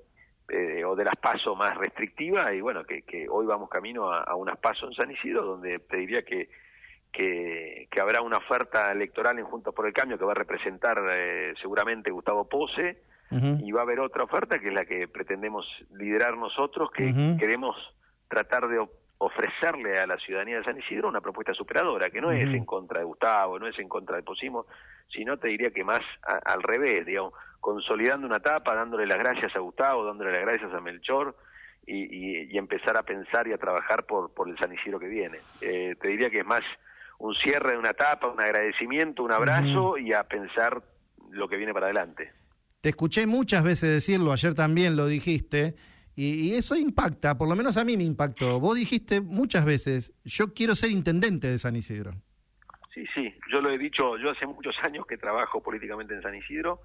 eh, 0.49 0.83
o 0.83 0.95
de 0.95 1.05
las 1.05 1.15
pasos 1.15 1.57
más 1.57 1.77
restrictivas 1.77 2.51
y 2.53 2.61
bueno, 2.61 2.83
que, 2.83 3.27
hoy 3.29 3.45
vamos 3.45 3.69
camino 3.69 4.11
a, 4.11 4.35
unas 4.35 4.57
pasos 4.57 4.89
en 4.89 4.95
San 4.95 5.11
Isidro 5.11 5.45
donde 5.45 5.79
te 5.79 5.97
diría 5.97 6.23
que, 6.23 6.49
que, 7.11 7.87
habrá 8.01 8.21
una 8.21 8.37
oferta 8.37 8.91
electoral 8.91 9.39
en 9.39 9.45
Juntos 9.45 9.73
por 9.73 9.85
el 9.85 9.93
Cambio 9.93 10.17
que 10.17 10.25
va 10.25 10.31
a 10.31 10.35
representar 10.35 11.03
eh, 11.11 11.53
seguramente 11.61 12.11
Gustavo 12.11 12.47
Pose 12.47 13.01
y 13.31 13.71
va 13.71 13.81
a 13.81 13.83
haber 13.83 13.99
otra 13.99 14.23
oferta 14.23 14.57
que 14.57 14.69
es 14.69 14.73
la 14.73 14.85
que 14.85 15.07
pretendemos 15.07 15.67
liderar 15.93 16.35
nosotros, 16.35 16.89
que 16.89 17.13
queremos 17.39 17.75
tratar 18.27 18.67
de 18.67 18.83
ofrecerle 19.19 19.99
a 19.99 20.07
la 20.07 20.17
ciudadanía 20.17 20.57
de 20.57 20.63
San 20.63 20.79
Isidro 20.79 21.09
una 21.09 21.21
propuesta 21.21 21.53
superadora, 21.53 22.09
que 22.09 22.21
no 22.21 22.31
es 22.31 22.45
en 22.45 22.65
contra 22.65 22.99
de 22.99 23.05
Gustavo, 23.05 23.59
no 23.59 23.67
es 23.67 23.77
en 23.77 23.87
contra 23.87 24.15
del 24.15 24.23
Posimo, 24.23 24.65
sino 25.09 25.37
te 25.37 25.49
diría 25.49 25.69
que 25.69 25.83
más 25.83 26.01
al 26.23 26.63
revés, 26.63 27.05
digamos, 27.05 27.33
consolidando 27.59 28.27
una 28.27 28.37
etapa, 28.37 28.75
dándole 28.75 29.05
las 29.05 29.19
gracias 29.19 29.55
a 29.55 29.59
Gustavo, 29.59 30.05
dándole 30.05 30.31
las 30.31 30.41
gracias 30.41 30.73
a 30.73 30.81
Melchor 30.81 31.35
y, 31.85 32.57
empezar 32.57 32.97
a 32.97 33.03
pensar 33.03 33.47
y 33.47 33.53
a 33.53 33.57
trabajar 33.57 34.05
por, 34.05 34.33
por 34.33 34.49
el 34.49 34.57
San 34.57 34.73
Isidro 34.73 34.99
que 34.99 35.07
viene. 35.07 35.39
Eh, 35.61 35.95
te 35.99 36.07
diría 36.09 36.29
que 36.29 36.39
es 36.39 36.45
más 36.45 36.61
un 37.17 37.33
cierre 37.35 37.71
de 37.71 37.77
una 37.77 37.91
etapa, 37.91 38.27
un 38.27 38.41
agradecimiento, 38.41 39.23
un 39.23 39.31
abrazo 39.31 39.97
y 39.97 40.13
a 40.13 40.23
pensar 40.23 40.81
lo 41.31 41.47
que 41.47 41.57
viene 41.57 41.73
para 41.73 41.87
adelante. 41.87 42.31
Te 42.81 42.89
escuché 42.89 43.25
muchas 43.27 43.63
veces 43.63 43.89
decirlo, 43.89 44.31
ayer 44.31 44.53
también 44.53 44.95
lo 44.95 45.07
dijiste, 45.07 45.75
y, 46.15 46.49
y, 46.49 46.55
eso 46.55 46.75
impacta, 46.75 47.37
por 47.37 47.47
lo 47.47 47.55
menos 47.55 47.77
a 47.77 47.83
mí 47.83 47.97
me 47.97 48.03
impactó. 48.03 48.59
Vos 48.59 48.75
dijiste 48.75 49.21
muchas 49.21 49.65
veces, 49.65 50.13
yo 50.23 50.53
quiero 50.53 50.75
ser 50.75 50.91
intendente 50.91 51.47
de 51.47 51.57
San 51.57 51.75
Isidro. 51.75 52.13
Sí, 52.93 53.05
sí, 53.13 53.33
yo 53.51 53.61
lo 53.61 53.69
he 53.69 53.77
dicho, 53.77 54.17
yo 54.17 54.31
hace 54.31 54.47
muchos 54.47 54.75
años 54.83 55.05
que 55.05 55.17
trabajo 55.17 55.61
políticamente 55.61 56.13
en 56.13 56.21
San 56.21 56.35
Isidro 56.35 56.81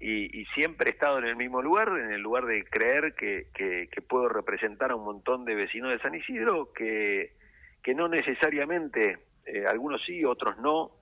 y, 0.00 0.46
siempre 0.54 0.88
he 0.88 0.92
estado 0.92 1.18
en 1.18 1.26
el 1.26 1.36
mismo 1.36 1.60
lugar, 1.60 1.88
en 1.88 2.12
el 2.12 2.22
lugar 2.22 2.46
de 2.46 2.64
creer 2.64 3.14
que, 3.14 3.48
que, 3.52 4.02
puedo 4.02 4.28
representar 4.28 4.90
a 4.90 4.96
un 4.96 5.04
montón 5.04 5.44
de 5.44 5.54
vecinos 5.54 5.90
de 5.90 5.98
San 5.98 6.14
Isidro 6.14 6.72
que, 6.72 7.34
que 7.82 7.94
no 7.94 8.08
necesariamente, 8.08 9.18
eh, 9.44 9.66
algunos 9.66 10.02
sí, 10.04 10.24
otros 10.24 10.56
no, 10.58 10.92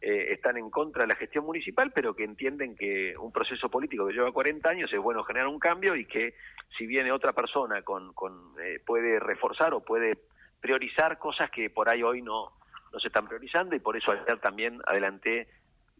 eh, 0.00 0.32
están 0.32 0.56
en 0.56 0.68
contra 0.70 1.02
de 1.02 1.08
la 1.08 1.14
gestión 1.14 1.44
municipal, 1.44 1.92
pero 1.94 2.16
que 2.16 2.24
entienden 2.24 2.74
que 2.74 3.14
un 3.16 3.30
proceso 3.30 3.70
político 3.70 4.08
que 4.08 4.14
lleva 4.14 4.32
40 4.32 4.68
años 4.68 4.92
es 4.92 4.98
bueno 4.98 5.22
generar 5.22 5.46
un 5.46 5.60
cambio 5.60 5.94
y 5.94 6.06
que 6.06 6.34
si 6.76 6.86
viene 6.86 7.12
otra 7.12 7.32
persona 7.32 7.82
con, 7.82 8.12
con 8.12 8.54
eh, 8.60 8.80
puede 8.84 9.20
reforzar 9.20 9.72
o 9.72 9.84
puede 9.84 10.18
priorizar 10.60 11.18
cosas 11.18 11.48
que 11.50 11.70
por 11.70 11.88
ahí 11.88 12.02
hoy 12.02 12.20
no, 12.20 12.50
no 12.92 12.98
se 12.98 13.06
están 13.06 13.28
priorizando 13.28 13.76
y 13.76 13.78
por 13.78 13.96
eso 13.96 14.10
ayer 14.10 14.40
también 14.40 14.80
adelanté 14.86 15.46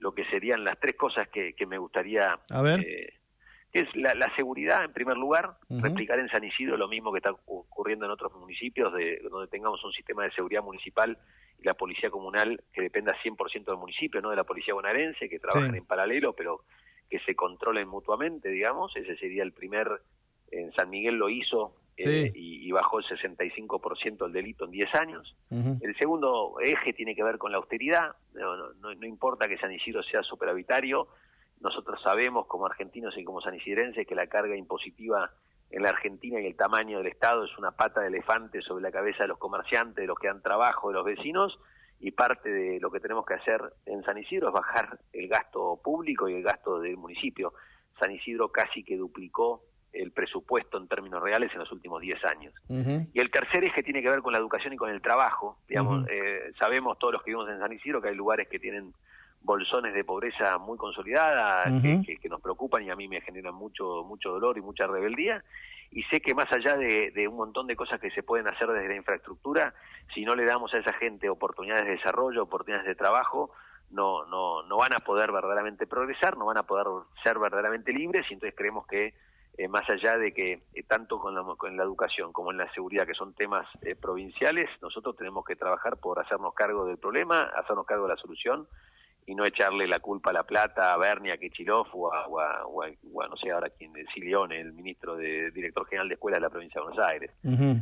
lo 0.03 0.13
que 0.13 0.25
serían 0.25 0.65
las 0.65 0.79
tres 0.81 0.97
cosas 0.97 1.29
que, 1.29 1.55
me 1.67 1.79
gustaría... 1.79 2.39
A 2.51 2.63
ver. 2.63 2.81
Eh, 2.81 3.15
es 3.73 3.89
la, 3.95 4.35
seguridad, 4.37 4.85
en 4.85 4.93
primer 4.93 5.17
lugar, 5.17 5.57
replicar 5.71 6.19
en 6.19 6.29
San 6.29 6.45
Isidro 6.45 6.77
lo 6.77 6.89
mismo 6.89 7.11
que 7.11 7.19
está 7.21 7.31
ocurriendo 7.47 8.05
en 8.05 8.11
otros 8.11 8.35
municipios, 8.35 8.93
de, 8.93 9.23
donde 9.31 9.49
tengamos 9.49 9.83
un 9.83 9.93
sistema 9.93 10.25
de 10.25 10.33
seguridad 10.33 10.63
municipal 10.63 11.17
y 11.59 11.65
la 11.65 11.73
policía 11.73 12.11
comunal 12.11 12.63
que 12.75 12.83
dependa 12.83 13.17
100% 13.25 13.65
del 13.65 13.79
municipio, 13.79 14.21
no 14.21 14.29
de 14.29 14.37
la 14.37 14.45
policía 14.45 14.75
bonaerense, 14.75 15.27
que 15.27 15.39
trabajan 15.39 15.75
en 15.75 15.87
paralelo, 15.87 16.35
pero 16.35 16.65
que 17.09 17.19
se 17.21 17.35
controlen 17.35 17.89
mutuamente, 17.89 18.51
digamos. 18.51 18.95
Ese 18.95 19.17
sería 19.17 19.43
el 19.43 19.53
primer, 19.53 19.89
en 20.51 20.71
San 20.75 20.91
Miguel 20.91 21.15
lo 21.15 21.31
hizo 21.31 21.77
eh, 21.97 22.31
y, 22.35 22.52
bajó 22.73 22.99
el 22.99 23.05
65% 23.05 24.27
el 24.27 24.33
delito 24.33 24.65
en 24.65 24.71
10 24.71 24.95
años. 24.95 25.37
El 25.51 25.97
segundo 25.97 26.57
eje 26.61 26.93
tiene 26.93 27.15
que 27.15 27.23
ver 27.23 27.39
con 27.39 27.53
la 27.53 27.59
austeridad. 27.59 28.17
No, 28.35 28.73
no, 28.75 29.07
importa 29.07 29.49
que 29.49 29.59
San 29.59 29.73
Isidro 29.73 30.03
sea 30.03 30.23
superavitario, 30.23 31.09
nosotros 31.61 32.01
sabemos 32.03 32.47
como 32.47 32.67
argentinos 32.67 33.17
y 33.17 33.25
como 33.25 33.41
sanisidrenses 33.41 34.07
que 34.07 34.15
la 34.15 34.27
carga 34.27 34.57
impositiva 34.57 35.31
en 35.71 35.83
la 35.83 35.91
Argentina 35.91 36.41
y 36.41 36.47
el 36.47 36.57
tamaño 36.57 36.99
del 36.99 37.07
Estado 37.07 37.45
es 37.45 37.57
una 37.59 37.73
pata 37.73 38.01
de 38.01 38.09
elefante 38.09 38.61
sobre 38.63 38.83
la 38.83 38.91
cabeza 38.91 39.25
de 39.25 39.29
los 39.29 39.39
comerciantes, 39.39 40.03
de 40.03 40.07
los 40.07 40.19
que 40.19 40.27
dan 40.27 40.43
trabajo, 40.43 40.89
de 40.89 40.95
los 40.95 41.05
vecinos, 41.05 41.59
y 42.01 42.11
parte 42.11 42.51
de 42.51 42.81
lo 42.81 42.91
que 42.91 43.01
tenemos 43.01 43.25
que 43.25 43.35
hacer 43.35 43.61
en 43.87 44.03
San 44.03 44.19
Isidro 44.19 44.49
es 44.49 44.55
bajar 44.55 44.99
el 45.13 45.29
gasto 45.29 45.81
público 45.83 46.29
y 46.29 46.35
el 46.35 46.43
gasto 46.43 46.81
del 46.81 46.97
municipio. 46.97 47.55
San 47.99 48.11
Isidro 48.11 48.51
casi 48.51 48.83
que 48.83 48.97
duplicó 48.97 49.63
el 49.93 50.11
presupuesto 50.11 50.79
en 50.79 50.89
términos 50.89 51.23
reales 51.23 51.51
en 51.53 51.59
los 51.59 51.71
últimos 51.71 52.01
10 52.01 52.25
años. 52.25 52.55
Y 52.69 53.21
el 53.21 53.31
tercer 53.31 53.65
eje 53.65 53.83
tiene 53.83 54.03
que 54.03 54.09
ver 54.09 54.21
con 54.21 54.33
la 54.33 54.39
educación 54.39 54.73
y 54.73 54.77
con 54.77 54.91
el 54.91 55.03
trabajo. 55.03 55.59
Digamos, 55.69 56.07
eh, 56.11 56.53
sabemos 56.59 56.99
todos 56.99 57.15
los 57.15 57.23
que 57.23 57.31
vivimos 57.31 57.51
en 57.51 57.59
San 57.59 57.73
Isidro 57.73 58.01
que 58.01 58.09
hay 58.09 58.15
lugares 58.15 58.49
que 58.49 58.59
tienen 58.59 58.93
bolsones 59.43 59.93
de 59.93 60.05
pobreza 60.05 60.59
muy 60.59 60.79
consolidadas 60.79 61.67
que, 61.83 62.29
nos 62.29 62.41
preocupan 62.41 62.83
y 62.85 62.91
a 62.91 62.97
mí 62.97 63.09
me 63.09 63.21
generan 63.21 63.55
mucho 63.55 64.05
mucho 64.05 64.31
dolor 64.31 64.57
y 64.57 64.61
mucha 64.61 64.87
rebeldía 64.87 65.43
y 65.91 66.03
sé 66.05 66.21
que 66.21 66.33
más 66.35 66.51
allá 66.53 66.77
de, 66.77 67.11
de, 67.11 67.29
un 67.29 67.37
montón 67.37 67.67
de 67.67 67.77
cosas 67.77 68.01
que 68.01 68.11
se 68.11 68.23
pueden 68.23 68.47
hacer 68.49 68.69
desde 68.69 68.89
la 68.89 68.95
infraestructura 68.95 69.75
si 70.15 70.25
no 70.25 70.37
le 70.37 70.45
damos 70.45 70.73
a 70.75 70.79
esa 70.79 70.93
gente 70.93 71.29
oportunidades 71.29 71.85
de 71.87 71.93
desarrollo 71.93 72.45
oportunidades 72.45 72.87
de 72.87 72.95
trabajo 72.95 73.51
no 73.91 74.25
no 74.27 74.63
no 74.63 74.77
van 74.77 74.95
a 74.95 75.01
poder 75.01 75.33
verdaderamente 75.33 75.87
progresar 75.87 76.37
no 76.37 76.47
van 76.47 76.59
a 76.59 76.63
poder 76.63 76.87
ser 77.23 77.39
verdaderamente 77.39 77.93
libres 77.93 78.25
y 78.31 78.35
entonces 78.35 78.55
creemos 78.57 78.87
que 78.87 79.13
eh, 79.59 79.69
más 79.69 79.89
allá 79.91 80.17
de 80.17 80.33
que 80.33 80.63
eh, 80.75 80.83
tanto 80.83 81.19
con 81.19 81.35
la, 81.35 81.43
con 81.57 81.77
la 81.77 81.83
educación 81.83 82.33
como 82.33 82.53
en 82.53 82.59
la 82.59 82.73
seguridad, 82.73 83.07
que 83.07 83.15
son 83.15 83.35
temas 83.35 83.67
eh, 83.83 83.95
provinciales, 83.95 84.69
nosotros 84.81 85.17
tenemos 85.17 85.45
que 85.45 85.57
trabajar 85.57 85.99
por 85.99 86.19
hacernos 86.21 86.55
cargo 86.55 86.87
del 86.87 86.97
problema, 86.97 87.43
hacernos 87.43 87.85
cargo 87.85 88.05
de 88.05 88.15
la 88.15 88.21
solución 88.21 88.67
y 89.27 89.35
no 89.35 89.45
echarle 89.45 89.87
la 89.87 90.01
culpa 90.01 90.31
a 90.31 90.33
La 90.33 90.43
Plata, 90.43 90.93
a 90.93 90.97
Bernia, 90.97 91.35
a 91.35 91.37
Kichilov 91.37 91.87
o 91.93 92.13
a, 92.13 92.27
o, 92.67 92.83
a, 92.83 93.29
no 93.29 93.37
sé 93.37 93.51
ahora 93.53 93.69
quién, 93.71 93.93
Silione, 94.13 94.59
el 94.61 94.73
ministro 94.73 95.17
de 95.17 95.51
director 95.53 95.87
general 95.87 96.09
de 96.09 96.15
escuela 96.15 96.39
de 96.39 96.41
la 96.41 96.51
provincia 96.51 96.81
de 96.81 96.87
Buenos 96.89 97.07
Aires. 97.07 97.31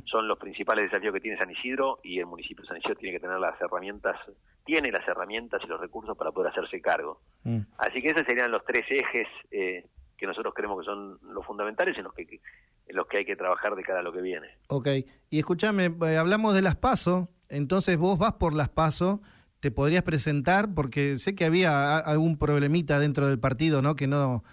Son 0.05 0.29
los 0.29 0.39
principales 0.39 0.91
desafíos 0.91 1.15
que 1.15 1.21
tiene 1.21 1.39
San 1.39 1.51
Isidro 1.51 2.01
y 2.03 2.19
el 2.19 2.27
municipio 2.27 2.63
de 2.63 2.69
San 2.69 2.77
Isidro 2.77 2.97
tiene 2.97 3.17
que 3.17 3.21
tener 3.21 3.39
las 3.39 3.59
herramientas, 3.59 4.19
tiene 4.67 4.91
las 4.93 5.07
herramientas 5.09 5.63
y 5.65 5.67
los 5.67 5.81
recursos 5.81 6.15
para 6.17 6.31
poder 6.31 6.51
hacerse 6.51 6.83
cargo. 6.83 7.21
Mm. 7.45 7.61
Así 7.79 8.03
que 8.03 8.11
esos 8.11 8.27
serían 8.27 8.51
los 8.51 8.65
tres 8.67 8.85
ejes 8.91 9.29
eh, 9.51 9.87
que 10.21 10.27
nosotros 10.27 10.53
creemos 10.55 10.81
que 10.81 10.85
son 10.85 11.19
los 11.33 11.45
fundamentales 11.47 11.97
en 11.97 12.05
los 12.05 12.13
que, 12.13 12.23
en 12.23 12.97
los 12.97 13.07
que 13.07 13.19
hay 13.19 13.25
que 13.25 13.37
trabajar 13.37 13.75
de 13.75 13.83
cara 13.83 14.01
a 14.01 14.03
lo 14.03 14.13
que 14.13 14.21
viene. 14.21 14.47
Ok, 14.69 14.89
y 15.31 15.39
escúchame, 15.39 15.97
eh, 16.07 16.19
hablamos 16.19 16.55
de 16.55 16.61
las 16.61 16.77
PASO, 16.77 17.31
entonces 17.49 17.97
vos 17.97 18.19
vas 18.19 18.35
por 18.35 18.55
las 18.55 18.69
PASO, 18.69 19.23
te 19.61 19.71
podrías 19.71 20.03
presentar, 20.03 20.75
porque 20.75 21.17
sé 21.17 21.35
que 21.35 21.47
había 21.47 21.99
algún 21.99 22.39
problemita 22.39 22.99
dentro 22.99 23.29
del 23.29 23.41
partido, 23.41 23.81
¿no? 23.81 23.97
Que 23.97 24.07
no, 24.07 24.45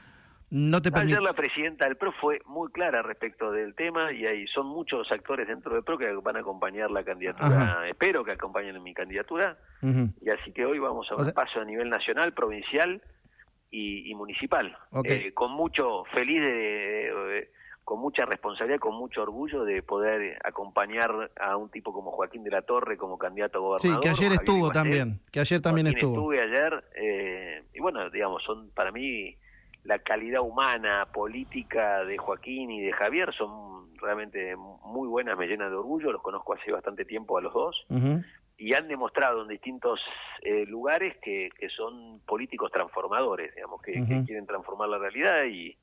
no 0.49 0.81
te 0.81 0.89
Ayer 0.93 1.21
la 1.21 1.33
presidenta 1.33 1.85
del 1.85 1.97
PRO 1.97 2.13
fue 2.13 2.39
muy 2.45 2.71
clara 2.71 3.01
respecto 3.01 3.51
del 3.51 3.75
tema 3.75 4.13
y 4.13 4.25
ahí 4.25 4.47
son 4.47 4.67
muchos 4.67 5.11
actores 5.11 5.47
dentro 5.49 5.73
del 5.73 5.83
PRO 5.83 5.97
que 5.97 6.09
van 6.13 6.37
a 6.37 6.39
acompañar 6.39 6.89
la 6.91 7.03
candidatura, 7.03 7.85
espero 7.89 8.23
que 8.23 8.31
acompañen 8.31 8.81
mi 8.81 8.93
candidatura, 8.93 9.57
y 9.81 10.29
así 10.29 10.53
que 10.53 10.65
hoy 10.65 10.79
vamos 10.79 11.11
a 11.11 11.15
un 11.15 11.31
paso 11.31 11.59
a 11.59 11.65
nivel 11.65 11.89
nacional, 11.89 12.33
provincial, 12.33 13.01
y, 13.69 14.13
municipal, 14.15 14.75
eh, 15.03 15.33
con 15.33 15.51
mucho 15.51 16.05
feliz 16.13 16.41
de, 16.41 17.49
con 17.87 17.99
mucha 17.99 18.25
responsabilidad, 18.25 18.79
con 18.79 18.95
mucho 18.95 19.21
orgullo 19.21 19.63
de 19.63 19.81
poder 19.81 20.37
acompañar 20.43 21.31
a 21.39 21.55
un 21.55 21.69
tipo 21.69 21.93
como 21.93 22.11
Joaquín 22.11 22.43
de 22.43 22.51
la 22.51 22.61
Torre 22.61 22.97
como 22.97 23.17
candidato 23.17 23.59
a 23.59 23.61
gobernador. 23.61 24.03
Sí, 24.03 24.07
que 24.07 24.09
ayer 24.09 24.33
estuvo 24.33 24.69
también, 24.71 25.21
que 25.31 25.39
ayer 25.39 25.61
también 25.61 25.87
estuvo. 25.87 26.33
Estuve 26.33 26.41
ayer 26.41 26.83
eh, 26.95 27.63
y 27.73 27.79
bueno, 27.79 28.09
digamos, 28.09 28.43
son 28.43 28.71
para 28.71 28.91
mí 28.91 29.37
la 29.83 29.99
calidad 29.99 30.41
humana, 30.41 31.07
política 31.13 32.03
de 32.03 32.17
Joaquín 32.17 32.71
y 32.71 32.81
de 32.81 32.91
Javier 32.91 33.33
son 33.33 33.95
realmente 33.97 34.55
muy 34.57 35.07
buenas, 35.07 35.37
me 35.37 35.47
llenan 35.47 35.69
de 35.69 35.77
orgullo, 35.77 36.11
los 36.11 36.21
conozco 36.21 36.55
hace 36.55 36.71
bastante 36.71 37.05
tiempo 37.05 37.37
a 37.37 37.41
los 37.41 37.53
dos 37.53 37.85
y 38.57 38.73
han 38.73 38.87
demostrado 38.87 39.43
en 39.43 39.49
distintos 39.49 39.99
eh, 40.41 40.65
lugares 40.65 41.15
que, 41.21 41.49
que, 41.57 41.69
son 41.69 42.19
políticos 42.25 42.71
transformadores, 42.71 43.53
digamos, 43.53 43.81
que, 43.81 43.93
quieren 44.25 44.47
transformar 44.47 44.89
la 44.89 44.97
realidad 44.97 45.45
y, 45.45 45.77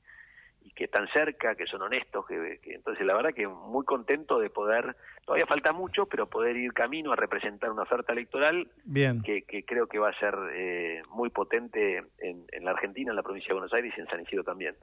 y, 0.62 0.70
que 0.72 0.84
están 0.84 1.06
cerca, 1.12 1.54
que 1.54 1.66
son 1.66 1.82
honestos, 1.82 2.26
que, 2.26 2.60
entonces 2.64 3.06
la 3.06 3.14
verdad 3.14 3.32
que 3.32 3.46
muy 3.46 3.84
contento 3.84 4.40
de 4.40 4.50
poder, 4.50 4.96
todavía 5.24 5.46
falta 5.46 5.72
mucho, 5.72 6.06
pero 6.06 6.28
poder 6.28 6.56
ir 6.56 6.72
camino 6.72 7.12
a 7.12 7.16
representar 7.16 7.70
una 7.70 7.82
oferta 7.82 8.12
electoral 8.12 8.68
Bien. 8.84 9.22
Que, 9.22 9.44
creo 9.64 9.86
que 9.86 10.00
va 10.00 10.08
a 10.08 10.18
ser 10.18 10.34
eh, 10.54 11.02
muy 11.10 11.30
potente 11.30 11.98
en, 12.18 12.44
en 12.50 12.64
la 12.64 12.72
Argentina, 12.72 13.10
en 13.10 13.16
la 13.16 13.22
provincia 13.22 13.48
de 13.48 13.54
Buenos 13.54 13.72
Aires 13.72 13.94
y 13.96 14.00
en 14.00 14.06
San 14.08 14.20
Isidro 14.20 14.42
también. 14.42 14.74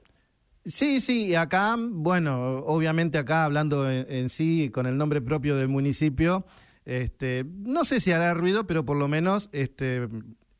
Sí, 0.64 1.00
sí, 1.00 1.34
acá, 1.34 1.76
bueno, 1.76 2.60
obviamente 2.60 3.18
acá 3.18 3.44
hablando 3.44 3.90
en 3.90 4.28
sí 4.28 4.70
con 4.70 4.86
el 4.86 4.96
nombre 4.96 5.20
propio 5.20 5.56
del 5.56 5.68
municipio, 5.68 6.44
este, 6.84 7.44
no 7.46 7.84
sé 7.84 8.00
si 8.00 8.12
hará 8.12 8.34
ruido, 8.34 8.66
pero 8.66 8.84
por 8.84 8.96
lo 8.96 9.08
menos 9.08 9.48
este, 9.52 10.08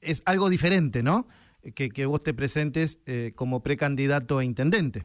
es 0.01 0.23
algo 0.27 0.49
diferente, 0.49 1.03
¿no? 1.03 1.27
Que, 1.75 1.91
que 1.91 2.07
vos 2.07 2.23
te 2.23 2.35
presentes 2.35 3.01
eh, 3.07 3.33
como 3.35 3.63
precandidato 3.63 4.39
a 4.39 4.45
intendente. 4.45 5.05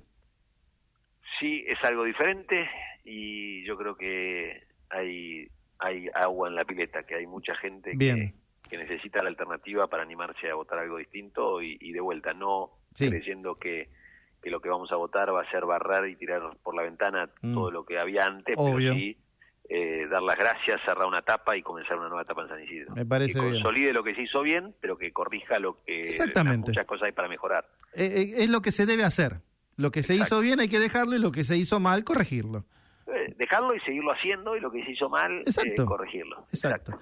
Sí, 1.40 1.64
es 1.68 1.78
algo 1.84 2.04
diferente 2.04 2.68
y 3.04 3.64
yo 3.64 3.78
creo 3.78 3.96
que 3.96 4.64
hay, 4.90 5.48
hay 5.78 6.08
agua 6.16 6.50
en 6.50 6.56
la 6.56 6.66
pileta, 6.66 7.04
que 7.04 7.16
hay 7.16 7.28
mucha 7.28 7.56
gente 7.56 7.92
que, 7.98 8.34
que, 8.68 8.78
necesita 8.78 9.22
la 9.22 9.30
alternativa 9.30 9.88
para 9.88 10.02
animarse 10.02 10.50
a 10.50 10.56
votar 10.56 10.80
algo 10.80 10.98
distinto 10.98 11.62
y, 11.62 11.92
de 11.92 12.02
vuelta, 12.02 12.34
no 12.34 12.72
creyendo 12.96 13.56
que, 13.56 13.90
que 14.42 14.50
lo 14.50 14.60
que 14.62 14.70
vamos 14.70 14.92
a 14.92 14.96
votar 14.96 15.32
va 15.32 15.44
a 15.44 15.52
ser 15.52 15.66
barrar 15.66 16.10
y 16.10 16.16
tirar 16.16 16.42
por 16.64 16.76
la 16.76 16.82
ventana 16.82 17.30
mm. 17.44 17.54
todo 17.54 17.70
lo 17.70 17.86
que 17.86 18.00
había 18.00 18.26
antes, 18.26 18.56
pero 18.58 18.80
sí 18.96 19.16
eh, 19.70 20.08
dar 20.10 20.24
las 20.24 20.38
gracias, 20.38 20.80
cerrar 20.86 21.08
una 21.08 21.20
etapa 21.20 21.58
y 21.58 21.62
comenzar 21.62 21.98
una 21.98 22.08
nueva 22.08 22.24
etapa 22.24 22.44
en 22.44 22.48
San 22.50 22.64
Isidro. 22.64 22.96
Me 22.96 23.06
parece 23.06 23.34
que 23.34 23.40
consolide 23.40 23.94
lo 23.94 24.04
que 24.04 24.16
se 24.16 24.22
hizo 24.22 24.42
bien, 24.42 24.74
pero 24.80 24.98
que 24.98 25.12
corrija 25.12 25.60
lo 25.60 25.84
que 25.84 26.08
Exactamente. 26.08 26.70
muchas 26.70 26.86
cosas 26.86 27.08
hay 27.08 27.12
para 27.12 27.28
mejorar. 27.28 27.68
Eh, 27.94 28.06
eh, 28.06 28.44
es 28.44 28.50
lo 28.50 28.62
que 28.62 28.72
se 28.72 28.86
debe 28.86 29.04
hacer. 29.04 29.42
Lo 29.76 29.92
que 29.92 30.04
se 30.04 30.16
hizo 30.16 30.40
bien 30.40 30.60
hay 30.60 30.70
que 30.70 30.80
dejarlo 30.80 31.16
y 31.16 31.20
lo 31.20 31.32
que 31.32 31.44
se 31.44 31.58
hizo 31.58 31.80
mal 31.80 32.04
corregirlo. 32.04 32.66
dejarlo 33.38 33.76
y 33.76 33.80
seguirlo 33.82 34.12
haciendo 34.12 34.56
y 34.56 34.60
lo 34.60 34.72
que 34.72 34.84
se 34.84 34.92
hizo 34.92 35.10
mal 35.10 35.44
corregirlo. 35.86 36.48
Exacto. 36.52 36.98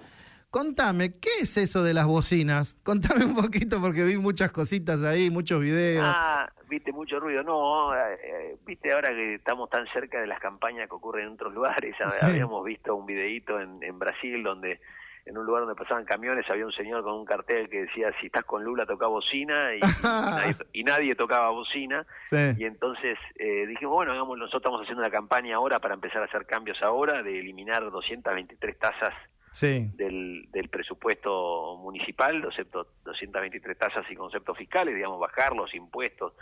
Contame, 0.56 1.12
¿qué 1.12 1.42
es 1.42 1.58
eso 1.58 1.84
de 1.84 1.94
las 1.94 2.08
bocinas? 2.08 2.78
Contame 2.84 3.26
un 3.26 3.36
poquito 3.36 3.82
porque 3.82 4.06
vi 4.06 4.16
muchas 4.16 4.54
cositas 4.54 5.04
ahí, 5.04 5.30
muchos 5.30 5.60
videos. 5.60 6.06
Ah, 6.08 6.50
viste 6.70 6.94
mucho 6.94 7.20
ruido. 7.20 7.44
No, 7.44 7.94
eh, 7.94 8.56
viste 8.66 8.94
ahora 8.94 9.10
que 9.10 9.36
estamos 9.36 9.70
tan 9.70 9.86
cerca 9.88 10.22
de 10.22 10.28
las 10.28 10.40
campañas 10.40 10.88
que 10.88 10.96
ocurren 10.96 11.28
en 11.28 11.34
otros 11.34 11.54
lugares. 11.54 11.94
Habíamos 12.22 12.64
visto 12.64 12.96
un 12.96 13.06
videíto 13.06 13.60
en, 13.60 13.84
en 13.84 14.00
Brasil 14.00 14.42
donde 14.44 14.80
en 15.26 15.38
un 15.38 15.46
lugar 15.46 15.64
donde 15.64 15.76
pasaban 15.76 16.06
camiones 16.06 16.50
había 16.50 16.66
un 16.66 16.72
señor 16.72 17.04
con 17.04 17.16
un 17.16 17.26
cartel 17.26 17.68
que 17.68 17.82
decía 17.82 18.14
si 18.22 18.28
estás 18.28 18.46
con 18.46 18.64
Lula 18.64 18.86
toca 18.86 19.08
bocina 19.08 19.72
y, 19.76 19.82
nadie, 20.86 21.16
tocaba 21.16 21.50
bocina 21.50 22.06
y 22.32 22.64
entonces 22.64 23.18
eh, 23.40 23.66
dijimos 23.66 23.96
bueno 23.96 24.12
hagamos, 24.12 24.38
nosotros 24.38 24.62
estamos 24.62 24.82
haciendo 24.84 25.02
una 25.02 25.10
campaña 25.10 25.56
ahora 25.56 25.80
para 25.80 25.96
empezar 25.96 26.22
a 26.22 26.26
hacer 26.26 26.46
cambios 26.46 26.80
ahora 26.84 27.24
de 27.24 27.40
eliminar 27.40 27.90
223 27.90 28.78
tasas 28.78 29.16
del, 29.62 30.48
del 30.52 30.70
presupuesto 30.70 31.78
municipal, 31.78 32.42
223 32.42 33.78
tasas 33.78 34.06
y 34.10 34.16
conceptos 34.16 34.58
fiscales, 34.58 34.96
digamos, 34.96 35.20
bajar 35.20 35.56
los 35.56 35.74
impuestos 35.74 36.34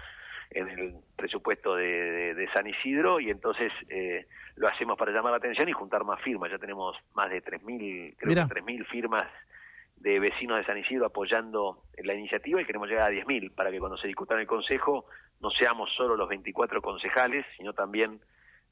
en 0.51 0.69
el 0.69 0.95
presupuesto 1.15 1.75
de, 1.75 2.47
San 2.53 2.67
Isidro 2.67 3.19
y 3.19 3.29
entonces 3.29 3.71
eh, 3.89 4.27
lo 4.55 4.67
hacemos 4.67 4.97
para 4.97 5.11
llamar 5.11 5.31
la 5.31 5.37
atención 5.37 5.67
y 5.69 5.73
juntar 5.73 6.03
más 6.03 6.21
firmas. 6.21 6.51
Ya 6.51 6.59
tenemos 6.59 6.95
más 7.13 7.29
de 7.29 7.43
3.000, 7.43 8.15
creo 8.17 8.47
que 8.47 8.55
3.000 8.55 8.85
firmas 8.87 9.25
de 9.97 10.19
vecinos 10.19 10.57
de 10.57 10.65
San 10.65 10.77
Isidro 10.77 11.05
apoyando 11.05 11.83
la 12.03 12.13
iniciativa 12.13 12.61
y 12.61 12.65
queremos 12.65 12.89
llegar 12.89 13.11
a 13.11 13.15
10.000 13.15 13.55
para 13.55 13.71
que 13.71 13.79
cuando 13.79 13.97
se 13.97 14.07
discuta 14.07 14.35
en 14.35 14.41
el 14.41 14.47
Consejo 14.47 15.05
no 15.41 15.49
seamos 15.49 15.89
solo 15.95 16.15
los 16.15 16.29
24 16.29 16.81
concejales, 16.81 17.45
sino 17.57 17.73
también 17.73 18.19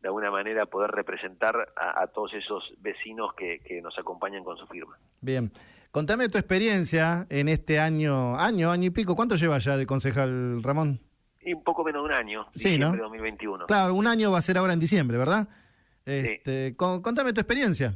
de 0.01 0.07
alguna 0.07 0.31
manera 0.31 0.65
poder 0.65 0.91
representar 0.91 1.73
a, 1.75 2.07
todos 2.07 2.33
esos 2.33 2.73
vecinos 2.79 3.33
que, 3.35 3.59
que, 3.59 3.81
nos 3.81 3.97
acompañan 3.99 4.43
con 4.43 4.57
su 4.57 4.65
firma. 4.67 4.97
Bien, 5.21 5.51
contame 5.91 6.27
tu 6.27 6.37
experiencia 6.37 7.27
en 7.29 7.47
este 7.47 7.79
año, 7.79 8.35
año, 8.37 8.71
año 8.71 8.87
y 8.87 8.89
pico, 8.89 9.15
¿cuánto 9.15 9.35
lleva 9.35 9.59
ya 9.59 9.77
de 9.77 9.85
concejal 9.85 10.63
Ramón? 10.63 10.99
Y 11.39 11.53
un 11.53 11.63
poco 11.63 11.83
menos 11.83 12.03
de 12.03 12.05
un 12.09 12.13
año, 12.13 12.45
sí, 12.55 12.69
diciembre 12.69 12.97
de 12.97 13.03
2021. 13.03 13.65
Claro, 13.67 13.93
un 13.93 14.07
año 14.07 14.31
va 14.31 14.39
a 14.39 14.41
ser 14.41 14.57
ahora 14.57 14.73
en 14.73 14.79
diciembre, 14.79 15.17
¿verdad? 15.17 15.47
Este, 16.05 16.75
contame 16.75 17.31
tu 17.31 17.41
experiencia 17.41 17.95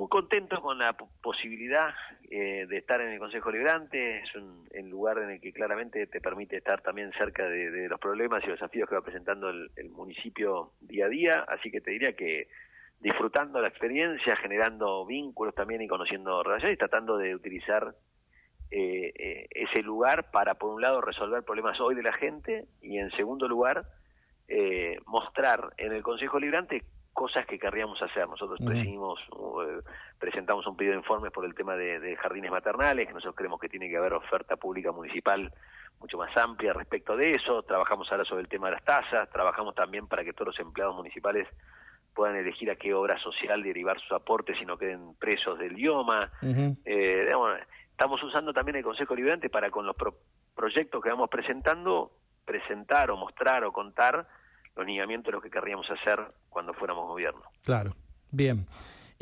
muy 0.00 0.08
contento 0.08 0.62
con 0.62 0.78
la 0.78 0.94
posibilidad 0.94 1.90
eh, 2.30 2.64
de 2.66 2.78
estar 2.78 3.02
en 3.02 3.10
el 3.10 3.18
Consejo 3.18 3.50
Liberante, 3.50 4.20
es 4.20 4.34
un, 4.34 4.66
lugar 4.88 5.18
en 5.18 5.28
el 5.28 5.40
que 5.42 5.52
claramente 5.52 6.06
te 6.06 6.22
permite 6.22 6.56
estar 6.56 6.80
también 6.80 7.12
cerca 7.18 7.46
de, 7.46 7.86
los 7.86 8.00
problemas 8.00 8.42
y 8.42 8.46
los 8.46 8.58
desafíos 8.58 8.88
que 8.88 8.94
va 8.94 9.02
presentando 9.02 9.50
el, 9.50 9.90
municipio 9.90 10.72
día 10.80 11.04
a 11.04 11.08
día, 11.10 11.44
así 11.46 11.70
que 11.70 11.82
te 11.82 11.90
diría 11.90 12.14
que 12.14 12.48
disfrutando 12.98 13.60
la 13.60 13.68
experiencia, 13.68 14.36
generando 14.36 15.04
vínculos 15.04 15.54
también 15.54 15.82
y 15.82 15.86
conociendo 15.86 16.42
relaciones, 16.42 16.78
tratando 16.78 17.18
de 17.18 17.34
utilizar 17.34 17.94
eh, 18.70 19.12
eh, 19.14 19.48
ese 19.50 19.82
lugar 19.82 20.30
para, 20.30 20.54
por 20.54 20.70
un 20.70 20.80
lado, 20.80 21.02
resolver 21.02 21.42
problemas 21.42 21.78
hoy 21.78 21.94
de 21.94 22.02
la 22.02 22.14
gente 22.14 22.64
y, 22.80 22.96
en 22.96 23.10
segundo 23.10 23.46
lugar, 23.46 23.84
mostrar 25.04 25.74
en 25.76 25.92
el 25.92 26.02
Consejo 26.02 26.40
Liberante 26.40 26.82
cosas 27.20 27.44
que 27.44 27.58
querríamos 27.58 28.00
hacer. 28.00 28.26
Nosotros 28.26 28.58
uh, 28.62 29.82
presentamos 30.18 30.66
un 30.66 30.74
pedido 30.74 30.92
de 30.92 31.00
informes 31.00 31.30
por 31.30 31.44
el 31.44 31.54
tema 31.54 31.76
de, 31.76 32.16
jardines 32.16 32.50
maternales, 32.50 33.06
que 33.06 33.12
nosotros 33.12 33.36
creemos 33.36 33.60
que 33.60 33.68
tiene 33.68 33.90
que 33.90 33.98
haber 33.98 34.14
oferta 34.14 34.56
pública 34.56 34.90
municipal 34.90 35.52
mucho 35.98 36.16
más 36.16 36.34
amplia 36.34 36.72
respecto 36.72 37.18
de 37.18 37.32
eso. 37.32 37.62
Trabajamos 37.64 38.10
ahora 38.10 38.24
sobre 38.24 38.40
el 38.40 38.48
tema 38.48 38.68
de 38.68 38.76
las 38.76 38.84
tasas, 38.84 39.28
trabajamos 39.28 39.74
también 39.74 40.06
para 40.06 40.24
que 40.24 40.32
todos 40.32 40.46
los 40.46 40.60
empleados 40.60 40.96
municipales 40.96 41.46
puedan 42.14 42.36
elegir 42.36 42.70
a 42.70 42.76
qué 42.76 42.94
obra 42.94 43.18
social 43.18 43.62
derivar 43.62 44.00
sus 44.00 44.12
aportes 44.12 44.56
y 44.58 44.64
no 44.64 44.78
queden 44.78 45.14
presos 45.16 45.58
del 45.58 45.72
idioma. 45.72 46.32
eh, 46.86 47.24
digamos, 47.26 47.50
estamos 47.90 48.22
usando 48.22 48.54
también 48.54 48.76
el 48.76 48.82
Consejo 48.82 49.14
Liberante 49.14 49.50
para 49.50 49.70
con 49.70 49.84
los 49.84 49.94
proyectos 50.54 51.02
que 51.02 51.10
vamos 51.10 51.28
presentando, 51.28 52.12
presentar 52.46 53.10
o 53.10 53.18
mostrar 53.18 53.62
o 53.64 53.72
contar 53.72 54.26
los 54.76 54.86
lineamientos 54.86 55.32
de 55.32 55.36
lo 55.36 55.40
que 55.42 55.50
querríamos 55.50 55.86
hacer 55.90 56.20
cuando 56.48 56.72
fuéramos 56.74 57.06
gobierno. 57.06 57.42
Claro, 57.64 57.94
bien. 58.30 58.66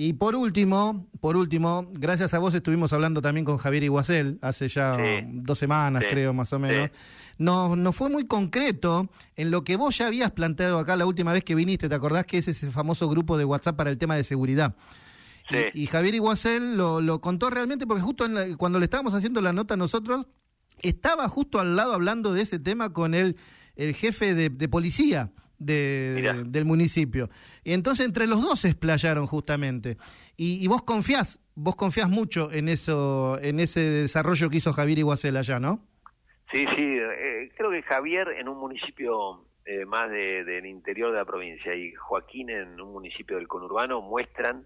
Y 0.00 0.12
por 0.12 0.36
último, 0.36 1.08
por 1.20 1.36
último, 1.36 1.88
gracias 1.90 2.32
a 2.32 2.38
vos 2.38 2.54
estuvimos 2.54 2.92
hablando 2.92 3.20
también 3.20 3.44
con 3.44 3.58
Javier 3.58 3.82
Iguacel 3.82 4.38
hace 4.42 4.68
ya 4.68 4.96
dos 5.26 5.58
semanas, 5.58 6.04
creo, 6.08 6.32
más 6.32 6.52
o 6.52 6.60
menos. 6.60 6.90
Nos, 7.36 7.76
nos, 7.76 7.96
fue 7.96 8.08
muy 8.08 8.24
concreto 8.24 9.08
en 9.34 9.50
lo 9.50 9.64
que 9.64 9.76
vos 9.76 9.98
ya 9.98 10.06
habías 10.06 10.30
planteado 10.30 10.78
acá 10.78 10.94
la 10.94 11.04
última 11.04 11.32
vez 11.32 11.42
que 11.42 11.56
viniste, 11.56 11.88
¿te 11.88 11.96
acordás 11.96 12.26
que 12.26 12.38
es 12.38 12.46
ese 12.46 12.70
famoso 12.70 13.08
grupo 13.08 13.36
de 13.36 13.44
WhatsApp 13.44 13.74
para 13.74 13.90
el 13.90 13.98
tema 13.98 14.14
de 14.14 14.22
seguridad? 14.22 14.76
Y, 15.72 15.86
Javier 15.86 16.14
Iguacel 16.14 16.76
lo, 16.76 17.00
lo, 17.00 17.20
contó 17.20 17.50
realmente 17.50 17.84
porque 17.84 18.02
justo 18.02 18.26
cuando 18.56 18.78
le 18.78 18.84
estábamos 18.84 19.14
haciendo 19.14 19.40
la 19.40 19.52
nota 19.52 19.76
nosotros, 19.76 20.28
estaba 20.80 21.28
justo 21.28 21.58
al 21.58 21.74
lado 21.74 21.94
hablando 21.94 22.32
de 22.32 22.42
ese 22.42 22.60
tema 22.60 22.92
con 22.92 23.14
el, 23.14 23.36
el 23.78 23.94
jefe 23.94 24.34
de 24.34 24.68
policía 24.68 25.32
de, 25.58 26.44
del 26.46 26.64
municipio. 26.64 27.28
Y 27.64 27.72
entonces 27.72 28.06
entre 28.06 28.26
los 28.26 28.42
dos 28.42 28.60
se 28.60 28.68
explayaron 28.68 29.26
justamente. 29.26 29.96
Y, 30.36 30.66
vos 30.68 30.82
confiás, 30.82 31.40
vos 31.54 31.76
confiás 31.76 32.08
mucho 32.08 32.52
en 32.52 32.68
eso, 32.68 33.38
en 33.42 33.60
ese 33.60 33.80
desarrollo 33.80 34.48
que 34.48 34.58
hizo 34.58 34.72
Javier 34.72 35.00
Iguacel 35.00 35.36
allá, 35.36 35.58
¿no? 35.58 35.84
Sí, 36.52 36.64
sí, 36.76 36.96
eh, 36.96 37.50
creo 37.56 37.70
que 37.70 37.82
Javier 37.82 38.28
en 38.38 38.48
un 38.48 38.58
municipio 38.58 39.44
eh, 39.66 39.84
más 39.84 40.08
del 40.10 40.64
interior 40.64 41.10
de 41.10 41.18
la 41.18 41.24
provincia 41.24 41.74
y 41.74 41.92
Joaquín 41.92 42.48
en 42.48 42.80
un 42.80 42.92
municipio 42.92 43.36
del 43.36 43.48
conurbano 43.48 44.00
muestran 44.00 44.64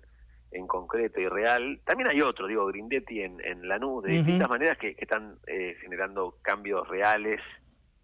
en 0.53 0.67
concreto 0.67 1.21
y 1.21 1.27
real. 1.27 1.81
También 1.85 2.11
hay 2.11 2.21
otros, 2.21 2.49
digo, 2.49 2.67
Grindetti 2.67 3.23
en, 3.23 3.41
en 3.43 3.67
Lanús, 3.67 4.05
de 4.05 4.13
distintas 4.13 4.51
maneras 4.51 4.77
que, 4.77 4.95
están 4.99 5.39
eh, 5.47 5.75
generando 5.81 6.37
cambios 6.43 6.87
reales 6.87 7.41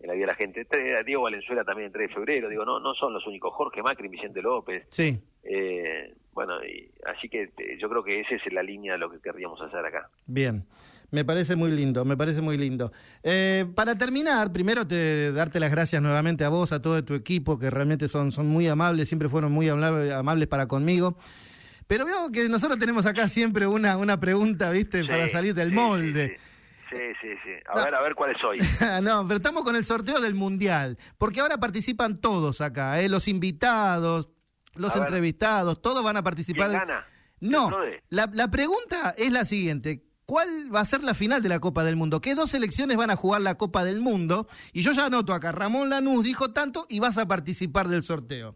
en 0.00 0.08
la 0.08 0.14
vida 0.14 0.26
de 0.26 0.32
la 0.32 0.36
gente. 0.36 0.66
Diego 1.04 1.22
Valenzuela 1.22 1.64
también 1.64 1.86
en 1.86 1.92
3 1.92 2.08
de 2.08 2.14
febrero, 2.14 2.48
digo, 2.48 2.64
no, 2.64 2.80
no 2.80 2.94
son 2.94 3.12
los 3.12 3.26
únicos, 3.26 3.52
Jorge 3.54 3.82
Macri, 3.82 4.08
Vicente 4.08 4.42
López. 4.42 4.86
Sí. 4.90 5.18
Eh, 5.42 6.14
bueno, 6.32 6.64
y, 6.64 6.90
así 7.06 7.28
que 7.28 7.42
eh, 7.42 7.78
yo 7.80 7.88
creo 7.88 8.04
que 8.04 8.20
esa 8.20 8.34
es 8.34 8.52
la 8.52 8.62
línea 8.62 8.92
de 8.92 8.98
lo 8.98 9.10
que 9.10 9.20
querríamos 9.20 9.60
hacer 9.60 9.84
acá. 9.84 10.08
Bien. 10.26 10.64
Me 11.10 11.24
parece 11.24 11.56
muy 11.56 11.70
lindo, 11.70 12.04
me 12.04 12.18
parece 12.18 12.42
muy 12.42 12.58
lindo. 12.58 12.92
Eh, 13.22 13.64
para 13.74 13.96
terminar, 13.96 14.52
primero 14.52 14.86
te 14.86 15.32
darte 15.32 15.58
las 15.58 15.70
gracias 15.70 16.02
nuevamente 16.02 16.44
a 16.44 16.50
vos, 16.50 16.70
a 16.70 16.82
todo 16.82 17.02
tu 17.02 17.14
equipo, 17.14 17.58
que 17.58 17.70
realmente 17.70 18.08
son, 18.08 18.30
son 18.30 18.46
muy 18.46 18.66
amables, 18.66 19.08
siempre 19.08 19.30
fueron 19.30 19.50
muy 19.50 19.70
amables 19.70 20.48
para 20.48 20.68
conmigo. 20.68 21.16
Pero 21.86 22.04
veo 22.04 22.30
que 22.30 22.46
nosotros 22.50 22.78
tenemos 22.78 23.06
acá 23.06 23.26
siempre 23.26 23.66
una, 23.66 23.96
una 23.96 24.20
pregunta, 24.20 24.70
¿viste? 24.70 25.02
para 25.06 25.28
salir 25.28 25.54
del 25.54 25.72
molde. 25.72 26.36
Sí, 26.36 26.47
sí, 26.96 27.28
sí. 27.44 27.50
A 27.66 27.84
ver, 27.84 27.94
a 27.94 28.00
ver 28.00 28.14
cuál 28.14 28.30
es 28.30 28.44
hoy. 28.44 28.58
no, 29.02 29.26
pero 29.26 29.36
estamos 29.36 29.64
con 29.64 29.76
el 29.76 29.84
sorteo 29.84 30.20
del 30.20 30.34
Mundial, 30.34 30.98
porque 31.18 31.40
ahora 31.40 31.58
participan 31.58 32.20
todos 32.20 32.60
acá, 32.60 33.00
¿eh? 33.00 33.08
los 33.08 33.28
invitados, 33.28 34.30
los 34.74 34.94
entrevistados, 34.96 35.80
todos 35.82 36.02
van 36.02 36.16
a 36.16 36.22
participar. 36.22 36.68
¿Quién 36.68 36.80
gana? 36.80 37.06
No, 37.40 37.70
la, 38.08 38.28
la 38.32 38.48
pregunta 38.48 39.14
es 39.16 39.30
la 39.30 39.44
siguiente. 39.44 40.04
¿Cuál 40.26 40.74
va 40.74 40.80
a 40.80 40.84
ser 40.84 41.02
la 41.04 41.14
final 41.14 41.42
de 41.42 41.48
la 41.48 41.58
Copa 41.58 41.84
del 41.84 41.96
Mundo? 41.96 42.20
¿Qué 42.20 42.34
dos 42.34 42.50
selecciones 42.50 42.98
van 42.98 43.10
a 43.10 43.16
jugar 43.16 43.40
la 43.40 43.54
Copa 43.54 43.82
del 43.82 44.00
Mundo? 44.00 44.46
Y 44.74 44.82
yo 44.82 44.92
ya 44.92 45.06
anoto 45.06 45.32
acá, 45.32 45.52
Ramón 45.52 45.88
Lanús 45.88 46.22
dijo 46.22 46.52
tanto 46.52 46.84
y 46.90 47.00
vas 47.00 47.16
a 47.16 47.26
participar 47.26 47.88
del 47.88 48.02
sorteo. 48.02 48.54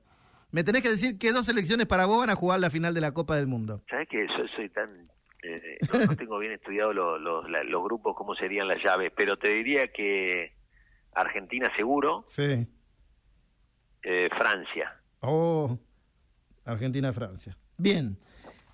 Me 0.50 0.64
tenés 0.64 0.82
que 0.82 0.90
decir 0.90 1.18
qué 1.18 1.32
dos 1.32 1.46
selecciones 1.46 1.86
para 1.86 2.04
vos 2.04 2.18
van 2.18 2.28
a 2.28 2.34
jugar 2.34 2.60
la 2.60 2.68
final 2.68 2.92
de 2.92 3.00
la 3.00 3.14
Copa 3.14 3.36
del 3.36 3.46
Mundo. 3.46 3.82
¿Sabes 3.88 4.06
que 4.10 4.26
yo 4.26 4.46
soy 4.54 4.68
tan 4.68 5.08
eh, 5.42 5.78
no, 5.92 6.16
tengo 6.16 6.38
bien 6.38 6.52
estudiado 6.52 6.92
los 6.92 7.84
grupos, 7.84 8.14
cómo 8.16 8.34
serían 8.34 8.68
las 8.68 8.82
llaves, 8.82 9.12
pero 9.16 9.36
te 9.36 9.48
diría 9.48 9.88
que 9.88 10.52
Argentina 11.12 11.70
seguro. 11.76 12.24
Sí. 12.28 12.66
Eh, 14.02 14.28
Francia. 14.36 15.00
Oh, 15.20 15.78
Argentina-Francia. 16.64 17.56
Bien, 17.76 18.16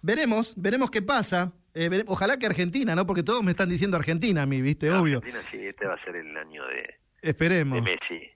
veremos, 0.03 0.55
veremos 0.57 0.91
qué 0.91 1.03
pasa. 1.03 1.53
Eh, 1.75 2.05
ojalá 2.07 2.39
que 2.39 2.47
Argentina, 2.47 2.95
¿no? 2.95 3.07
Porque 3.07 3.23
todos 3.23 3.43
me 3.43 3.51
están 3.51 3.69
diciendo 3.69 3.97
Argentina 3.97 4.43
a 4.43 4.47
mí, 4.47 4.61
¿viste? 4.61 4.91
Obvio. 4.91 5.19
Argentina 5.19 5.43
sí, 5.51 5.67
este 5.67 5.87
va 5.87 5.95
a 5.95 6.05
ser 6.05 6.17
el 6.17 6.37
año 6.37 6.67
de, 6.67 6.97
Esperemos. 7.29 7.85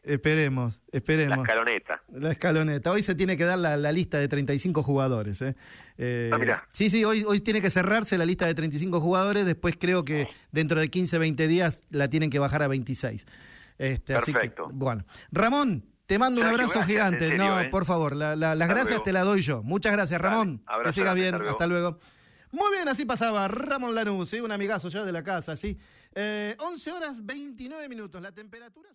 Esperemos, 0.02 0.80
esperemos. 0.92 1.38
La 1.38 1.42
escaloneta. 1.42 2.02
La 2.12 2.32
escaloneta. 2.32 2.90
Hoy 2.90 3.00
se 3.00 3.14
tiene 3.14 3.38
que 3.38 3.44
dar 3.44 3.58
la, 3.58 3.92
lista 3.92 4.18
de 4.18 4.28
35 4.28 4.82
jugadores. 4.82 5.40
¿eh? 5.40 5.56
Eh, 5.96 6.30
ah, 6.30 6.62
sí, 6.70 6.90
sí, 6.90 7.02
hoy, 7.02 7.24
hoy 7.24 7.40
tiene 7.40 7.62
que 7.62 7.70
cerrarse 7.70 8.18
la 8.18 8.26
lista 8.26 8.44
de 8.44 8.54
35 8.54 9.00
jugadores. 9.00 9.46
Después 9.46 9.76
creo 9.80 10.04
que 10.04 10.28
dentro 10.50 10.78
de 10.78 10.90
15, 10.90 11.16
20 11.16 11.48
días 11.48 11.84
la 11.88 12.08
tienen 12.08 12.28
que 12.28 12.38
bajar 12.38 12.62
a 12.62 12.68
26. 12.68 13.24
Este, 13.78 14.12
Perfecto. 14.12 14.68
bueno, 14.70 15.06
Ramón, 15.30 15.86
te 16.04 16.18
mando 16.18 16.42
un 16.42 16.46
abrazo 16.48 16.82
gigante. 16.82 17.34
no, 17.38 17.60
¿eh? 17.62 17.70
por 17.70 17.86
favor, 17.86 18.14
las 18.14 18.68
gracias 18.68 19.02
te 19.02 19.12
las 19.14 19.24
doy 19.24 19.40
yo. 19.40 19.62
Muchas 19.62 19.92
gracias, 19.92 20.20
Ramón. 20.20 20.62
que 20.84 20.92
sigas 20.92 21.14
bien. 21.14 21.34
Hasta 21.34 21.66
luego. 21.66 21.98
Muy 22.50 22.70
bien, 22.72 22.86
así 22.86 23.06
pasaba 23.06 23.48
Ramón 23.48 23.94
Lanús, 23.94 24.34
un 24.34 24.52
amigazo 24.52 24.90
ya 24.90 25.02
de 25.02 25.12
la 25.12 25.22
casa, 25.24 25.56
¿sí? 25.56 25.78
11 26.14 26.92
horas 26.92 27.24
29 27.24 27.88
minutos, 27.88 28.20
la 28.20 28.32
temperatura... 28.32 28.94